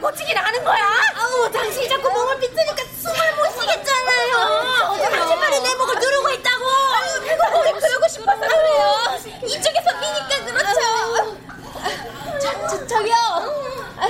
고치기나 0.00 0.40
하는 0.42 0.64
거야? 0.64 0.84
아우 1.16 1.50
당신이 1.50 1.88
자꾸 1.88 2.10
몸을 2.10 2.38
비트니까 2.40 2.82
숨을 3.00 3.34
못 3.36 3.50
쉬겠잖아요. 3.60 4.88
어제 4.90 5.04
한시발이 5.04 5.60
내 5.60 5.74
목을 5.74 5.94
누르고 5.98 6.30
있다고. 6.30 6.64
아유, 6.66 7.20
배가 7.24 7.50
거기 7.50 7.72
그러고 7.72 8.08
싶어서 8.08 8.40
그래요. 8.40 9.18
이쪽에서 9.44 9.92
미니까 10.00 10.44
그렇죠. 10.46 11.38
저, 12.40 12.68
저, 12.68 12.86
저기요. 12.86 13.14
아, 14.00 14.06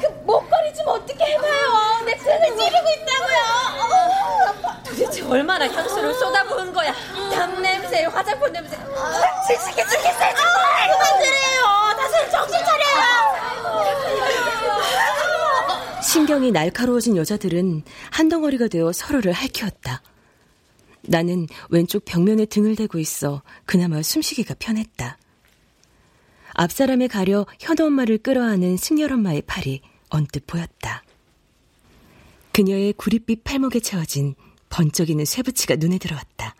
그 0.00 0.06
목걸이 0.24 0.74
좀 0.74 0.88
어떻게 0.88 1.24
해봐요. 1.24 2.00
내 2.04 2.16
등을 2.16 2.56
찌르고 2.56 2.88
있다고요. 2.90 3.36
도대체 4.84 5.22
얼마나 5.22 5.66
향수를 5.66 6.14
쏟아부은 6.14 6.72
거야? 6.72 6.92
담 7.34 7.60
냄새, 7.62 8.04
화장품 8.04 8.52
냄새. 8.52 8.76
지식이 9.46 9.76
죽겠어요, 9.82 10.34
정말! 10.34 10.90
그만 10.90 11.18
그래요. 11.18 11.94
다시 11.96 12.30
정신 12.30 12.64
차려요. 12.64 13.36
신경이 16.02 16.45
날카로워진 16.56 17.18
여자들은 17.18 17.82
한 18.10 18.30
덩어리가 18.30 18.68
되어 18.68 18.90
서로를 18.90 19.32
할퀴었다. 19.32 20.00
나는 21.02 21.46
왼쪽 21.68 22.06
벽면에 22.06 22.46
등을 22.46 22.76
대고 22.76 22.98
있어 22.98 23.42
그나마 23.66 24.02
숨쉬기가 24.02 24.54
편했다. 24.58 25.18
앞사람에 26.54 27.08
가려 27.08 27.44
현우 27.60 27.86
엄마를 27.86 28.16
끌어안은 28.16 28.78
승열 28.78 29.12
엄마의 29.12 29.42
팔이 29.42 29.82
언뜻 30.08 30.46
보였다. 30.46 31.04
그녀의 32.52 32.94
구릿빛 32.94 33.44
팔목에 33.44 33.80
채워진 33.80 34.34
번쩍이는 34.70 35.26
쇠붙이가 35.26 35.76
눈에 35.76 35.98
들어왔다. 35.98 36.54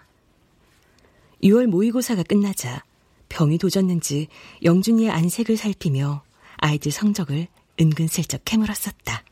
6월 1.43 1.69
모의고사가 1.69 2.23
끝나자 2.25 2.85
병이 3.31 3.57
도졌는지 3.57 4.29
영준이의 4.63 5.09
안색을 5.09 5.57
살피며 5.57 6.23
아이들 6.59 6.93
성적을 6.93 7.47
은근슬쩍 7.81 8.43
캐물었었다. 8.45 9.25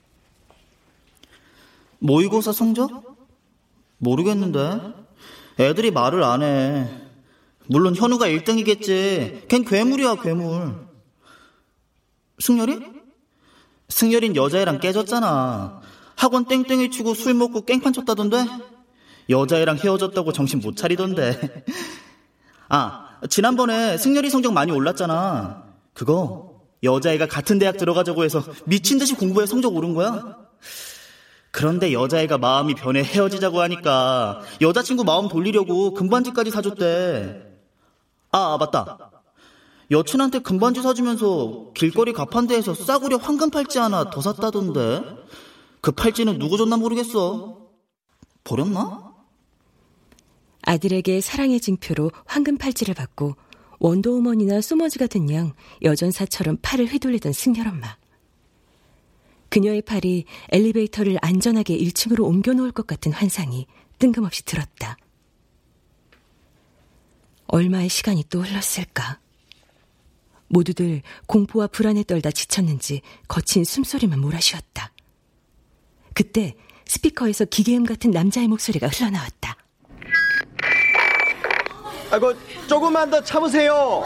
모의고사 2.05 2.53
성적? 2.53 3.17
모르겠는데. 3.97 4.93
애들이 5.59 5.91
말을 5.91 6.23
안 6.23 6.43
해. 6.43 6.87
물론 7.67 7.97
현우가 7.97 8.27
1등이겠지. 8.27 9.49
걘 9.49 9.65
괴물이야, 9.65 10.17
괴물. 10.17 10.87
승열이? 12.41 12.79
승열인 13.89 14.37
여자애랑 14.37 14.81
깨졌잖아. 14.81 15.81
학원 16.17 16.45
땡땡이 16.45 16.91
치고 16.91 17.15
술 17.15 17.33
먹고 17.33 17.65
깽판 17.65 17.95
쳤다던데? 17.95 18.45
여자애랑 19.31 19.79
헤어졌다고 19.79 20.33
정신 20.33 20.61
못 20.61 20.77
차리던데. 20.77 21.65
아, 22.69 23.19
지난번에 23.31 23.97
승열이 23.97 24.29
성적 24.29 24.53
많이 24.53 24.73
올랐잖아. 24.73 25.65
그거 25.95 26.61
여자애가 26.83 27.29
같은 27.29 27.59
대학 27.59 27.79
들어가자고 27.79 28.25
해서 28.25 28.45
미친 28.67 28.99
듯이 28.99 29.15
공부해 29.15 29.47
성적 29.47 29.75
오른 29.75 29.95
거야? 29.95 30.37
그런데 31.55 31.93
여자애가 31.93 32.37
마음이 32.37 32.75
변해 32.75 33.05
헤어지자고 33.05 33.61
하니까 33.61 34.41
여자친구 34.61 35.05
마음 35.05 35.29
돌리려고 35.29 35.95
금반지까지 35.95 36.51
사줬대. 36.51 37.43
아, 38.33 38.57
맞다. 38.59 39.13
여친한테 39.93 40.41
금반지 40.41 40.83
사주면서 40.83 41.71
길거리 41.75 42.13
가판대에서 42.13 42.75
싸구려 42.75 43.19
황금 43.19 43.51
팔찌 43.51 43.79
하나 43.79 44.11
더 44.11 44.21
샀다던데. 44.21 45.03
그 45.81 45.93
팔찌는 45.93 46.41
누구 46.41 46.57
줬나 46.57 46.77
모르겠어. 46.77 47.59
버렸나? 48.43 49.13
아들에게 50.63 51.21
사랑의 51.21 51.61
징표로 51.61 52.11
황금 52.25 52.59
팔찌를 52.59 52.95
받고 52.95 53.37
원더우먼이나 53.79 54.61
소머지가 54.61 55.07
된양 55.07 55.53
여전사처럼 55.83 56.59
팔을 56.63 56.87
휘둘리던 56.87 57.33
승열 57.33 57.69
엄마. 57.69 57.97
그녀의 59.55 59.83
팔이 59.83 60.25
엘리베이터를 60.51 61.17
안전하게 61.23 61.79
1층으로 61.79 62.25
옮겨놓을 62.25 62.73
것 62.73 62.89
같은 62.89 63.13
환상이 63.13 63.69
뜬금없이 64.01 64.45
들었다. 64.45 64.97
얼마의 67.47 67.89
시간이 67.89 68.25
또 68.31 68.43
흘렀을까? 68.43 69.21
모두들 70.49 71.03
공포와 71.29 71.69
불안에 71.69 72.03
떨다 72.03 72.33
지쳤는지 72.33 73.01
거친 73.29 73.63
숨소리만 73.63 74.19
몰아쉬었다. 74.19 74.93
그때 76.15 76.57
스피커에서 76.87 77.45
기계음 77.45 77.85
같은 77.85 78.11
남자의 78.11 78.49
목소리가 78.49 78.89
흘러나왔다. 78.89 79.57
아이고 82.11 82.35
조금만 82.67 83.09
더 83.09 83.23
참으세요. 83.23 84.03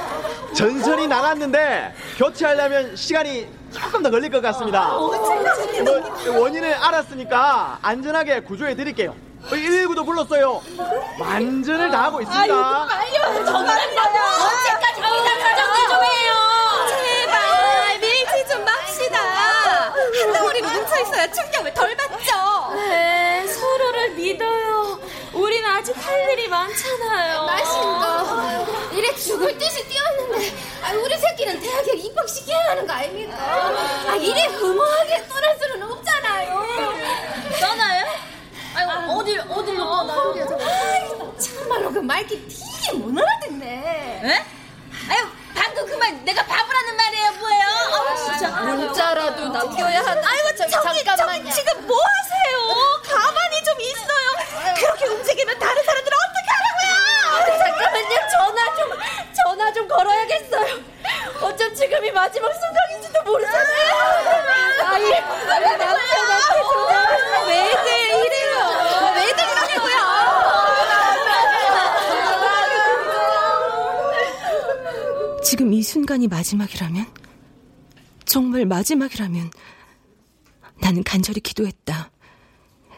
전선이 0.55 1.07
나갔는데 1.07 1.95
교체하려면 2.19 2.95
시간이 2.95 3.58
조금 3.73 4.03
더 4.03 4.11
걸릴 4.11 4.31
것 4.31 4.41
같습니다. 4.41 4.89
뭐, 4.89 5.11
원인을 6.41 6.75
알았으니까 6.75 7.79
안전하게 7.83 8.41
구조해 8.41 8.75
드릴게요. 8.75 9.15
119도 9.51 10.05
불렀어요. 10.05 10.61
만전을 11.19 11.91
다 11.91 12.05
하고 12.05 12.21
있습니다. 12.21 12.55
아유, 12.55 13.45
정말요. 13.45 13.61
언제까지 13.63 15.01
기사 15.01 15.39
가정기 15.39 15.81
좀 15.89 16.05
해요. 16.05 16.33
제발 16.89 17.99
밀지 18.01 18.49
좀 18.53 18.65
맙시다. 18.65 19.19
한 19.21 20.33
덩어리 20.33 20.61
뭉쳐 20.63 21.01
있어야 21.03 21.31
충격을 21.31 21.73
덜 21.75 21.97
받죠. 21.97 22.75
네, 22.75 23.47
서로를 23.47 24.11
믿어요. 24.11 24.78
아직 25.89 26.07
할 26.07 26.31
일이 26.31 26.49
많잖아요. 26.49 27.45
맞습니다. 27.47 28.93
이래 28.93 29.15
죽을 29.15 29.57
듯이 29.57 29.89
뛰었는데 29.89 30.53
아, 30.83 30.93
우리 30.93 31.17
새끼는 31.17 31.61
대학에 31.61 31.93
입학시켜야 31.95 32.71
하는 32.71 32.87
거 32.87 32.93
아닙니까? 32.93 33.37
아, 34.07 34.15
이래 34.17 34.45
허무하게 34.49 35.27
떠날 35.29 35.59
수는 35.59 35.83
없잖아요. 35.91 36.67
떠나요? 37.59 38.07
아이고, 38.75 39.13
어딜, 39.19 39.41
어딜로 39.41 39.85
떠나요? 39.85 40.59
아이, 40.61 41.39
참말로 41.41 41.91
그 41.91 41.99
말귀 42.01 42.49
되게 42.49 42.99
못 42.99 43.19
알아듣네. 43.19 44.21
에? 44.25 44.45
아유, 45.11 45.27
방금 45.55 45.87
그말 45.87 46.23
내가 46.25 46.45
바보라는 46.45 46.97
말이에요, 46.97 47.33
뭐예요? 47.33 47.65
아, 47.65 48.15
진짜. 48.15 48.49
문자라도 48.61 49.49
남겨야 49.49 50.01
한다. 50.05 50.29
아이고, 50.31 50.57
저기, 50.57 50.71
저기, 50.71 51.05
잠깐만요. 51.05 51.51
저기 51.51 51.55
지금 51.55 51.87
뭐 51.87 51.97
하세요? 51.97 53.01
가만히 53.05 53.58
좀 53.79 53.81
있어요. 53.81 54.75
그렇게 54.77 55.07
움직이면 55.07 55.59
다른 55.59 55.83
사람들은 55.85 56.19
어떻게 56.27 56.49
하라고요? 56.51 57.59
잠깐만요, 57.59 58.17
전화 58.33 58.75
좀, 58.75 58.91
전화 59.45 59.73
좀 59.73 59.89
걸어야겠어요. 59.89 60.79
어쩜 61.43 61.75
지금이 61.75 62.11
마지막 62.11 62.53
순간인지도 62.53 63.23
모르잖아요. 63.23 63.95
아이, 64.85 65.03
우리 65.03 65.11
남편한테 65.47 65.85
전화 65.85 67.47
왜들 67.47 67.89
이래요? 68.27 68.53
왜들 69.15 69.45
이러냐고요? 69.45 69.97
지금 75.45 75.73
이 75.73 75.83
순간이 75.83 76.27
마지막이라면 76.27 77.07
정말 78.25 78.67
마지막이라면 78.67 79.51
나는 80.81 81.03
간절히 81.05 81.41
기도했다. 81.41 82.11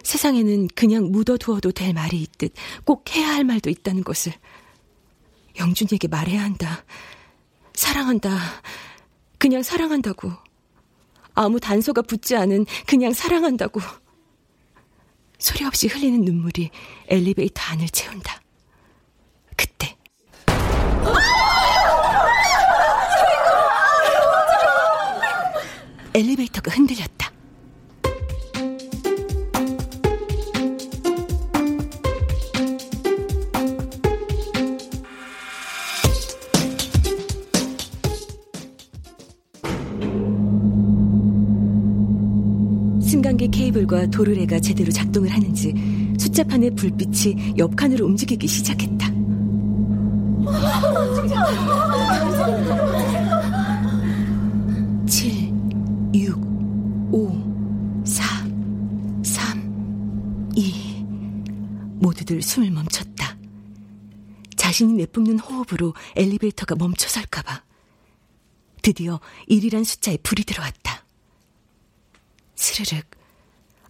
세상에는 0.03 0.69
그냥 0.75 1.11
묻어두어도 1.11 1.73
될 1.73 1.93
말이 1.93 2.21
있듯 2.23 2.53
꼭 2.85 3.15
해야 3.15 3.29
할 3.29 3.45
말도 3.45 3.71
있다는 3.71 4.05
것을 4.05 4.33
영준이에게 5.59 6.09
말해야 6.09 6.43
한다. 6.43 6.85
사랑한다. 7.75 8.31
그냥 9.39 9.63
사랑한다고. 9.63 10.33
아무 11.35 11.61
단서가 11.61 12.03
붙지 12.03 12.37
않은 12.37 12.67
그냥 12.87 13.13
사랑한다고. 13.13 13.81
소리 15.39 15.65
없이 15.65 15.87
흘리는 15.87 16.21
눈물이 16.23 16.71
엘리베이터 17.09 17.63
안을 17.63 17.89
채운다. 17.89 18.41
그때. 19.57 19.97
엘리베이터가 26.13 26.71
흔들렸다. 26.73 27.20
승강기 43.41 43.49
케이블과 43.51 44.07
도르래가 44.09 44.61
제대로 44.61 44.93
작동을 44.93 45.31
하는지 45.31 45.73
숫자판의 46.19 46.73
불빛이 46.73 47.55
옆칸으로 47.57 48.05
움직이기 48.05 48.47
시작했다. 48.47 49.09
7, 55.07 55.53
6, 56.15 57.15
5, 57.15 58.05
4, 58.05 58.25
3, 59.23 60.53
2. 60.55 61.05
모두들 61.95 62.43
숨을 62.43 62.71
멈췄다. 62.71 63.39
자신이 64.57 64.93
내뿜는 64.95 65.39
호흡으로 65.39 65.95
엘리베이터가 66.15 66.75
멈춰설까봐. 66.75 67.63
드디어 68.83 69.19
1이란 69.49 69.85
숫자에 69.87 70.19
불이 70.19 70.45
들어왔다. 70.45 71.07
스르륵. 72.55 73.20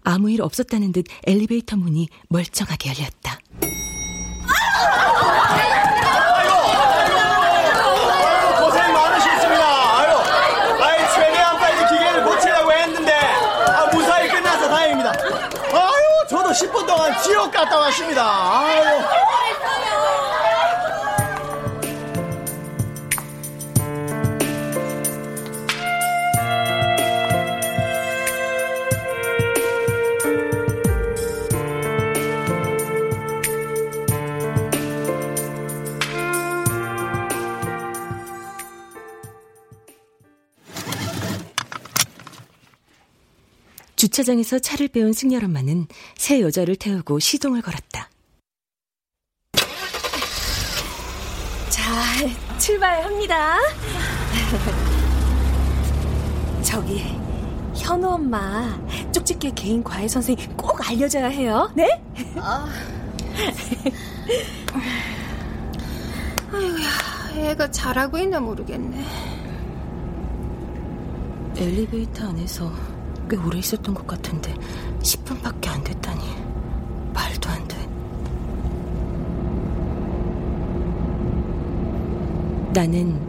아무 0.02 0.30
일 0.30 0.42
없었다는 0.42 0.92
듯 0.92 1.04
엘리베이터 1.26 1.76
문이 1.76 2.08
멀쩡하게 2.28 2.90
열렸다. 2.90 3.38
고생 8.58 8.92
많으셨습니다. 8.92 9.64
아유, 9.98 10.16
아이 10.82 11.14
최대한 11.14 11.58
빨리 11.58 11.88
기계를 11.88 12.24
고치려고 12.24 12.72
했는데 12.72 13.12
아, 13.12 13.90
10분 16.52 16.86
동안 16.86 17.22
지옥 17.22 17.50
갔다 17.52 17.78
왔습니다. 17.78 18.22
아유. 18.24 19.39
주차장에서 44.10 44.58
차를 44.58 44.88
빼온 44.88 45.12
승열 45.12 45.44
엄마는 45.44 45.86
새 46.16 46.40
여자를 46.40 46.74
태우고 46.76 47.20
시동을 47.20 47.62
걸었다. 47.62 48.10
자, 51.68 51.92
출발합니다. 52.58 53.58
저기, 56.62 57.04
현우 57.76 58.08
엄마, 58.08 58.76
쪽집게 59.12 59.52
개인 59.54 59.82
과외 59.82 60.06
선생님 60.08 60.56
꼭 60.56 60.88
알려줘야 60.88 61.28
해요. 61.28 61.70
네? 61.74 61.88
아이고야, 66.52 66.88
애가 67.50 67.70
잘하고 67.70 68.18
있나 68.18 68.40
모르겠네. 68.40 69.04
엘리베이터 71.56 72.28
안에서 72.28 72.89
꽤 73.30 73.36
오래 73.36 73.60
있었던 73.60 73.94
것 73.94 74.06
같은데 74.08 74.52
10분밖에 74.98 75.68
안 75.68 75.84
됐다니 75.84 76.20
말도 77.14 77.48
안 77.48 77.68
돼. 77.68 77.76
나는 82.74 83.20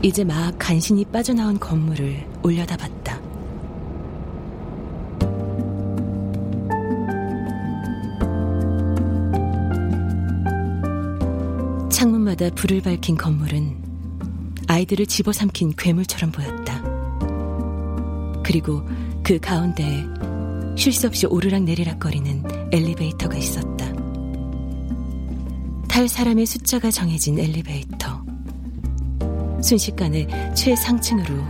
이제 0.00 0.24
막 0.24 0.54
간신히 0.58 1.04
빠져나온 1.04 1.60
건물을 1.60 2.26
올려다봤다. 2.42 3.20
창문마다 11.90 12.48
불을 12.50 12.80
밝힌 12.80 13.16
건물은 13.16 13.76
아이들을 14.68 15.04
집어삼킨 15.06 15.74
괴물처럼 15.76 16.30
보였다. 16.30 16.82
그리고 18.42 18.82
그 19.28 19.38
가운데에 19.38 20.06
쉴새 20.74 21.06
없이 21.06 21.26
오르락 21.26 21.64
내리락거리는 21.64 22.44
엘리베이터가 22.72 23.36
있었다. 23.36 23.92
탈 25.86 26.08
사람의 26.08 26.46
숫자가 26.46 26.90
정해진 26.90 27.38
엘리베이터. 27.38 28.24
순식간에 29.62 30.54
최상층으로 30.54 31.44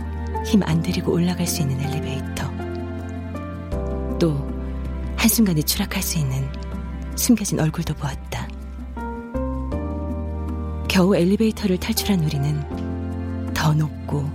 힘 0.45 0.61
안 0.63 0.81
들이고 0.81 1.13
올라갈 1.13 1.47
수 1.47 1.61
있는 1.61 1.79
엘리베이터. 1.79 2.51
또 4.19 4.45
한순간에 5.15 5.61
추락할 5.61 6.03
수 6.03 6.19
있는 6.19 6.45
숨겨진 7.15 7.61
얼굴도 7.61 7.93
보았다. 7.93 8.45
겨우 10.89 11.15
엘리베이터를 11.15 11.77
탈출한 11.77 12.25
우리는 12.25 13.53
더 13.53 13.73
높고 13.73 14.29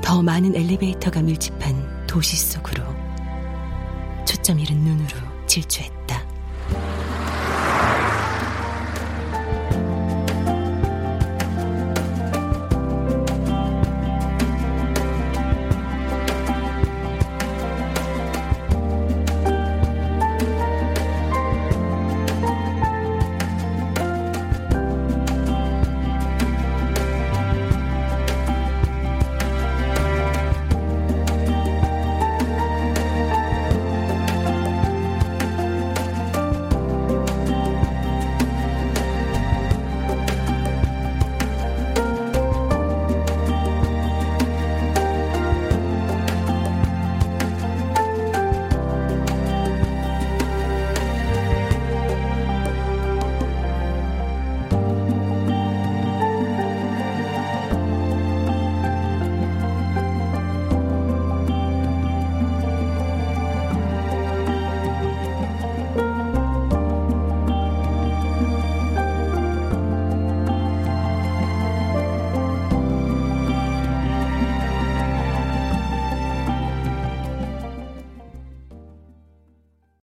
더 0.00 0.22
많은 0.22 0.54
엘리베이터가 0.54 1.22
밀집한 1.22 1.87
도시 2.08 2.36
속으로 2.36 2.82
초점 4.24 4.58
잃은 4.58 4.78
눈으로 4.78 5.46
질주했다. 5.46 5.97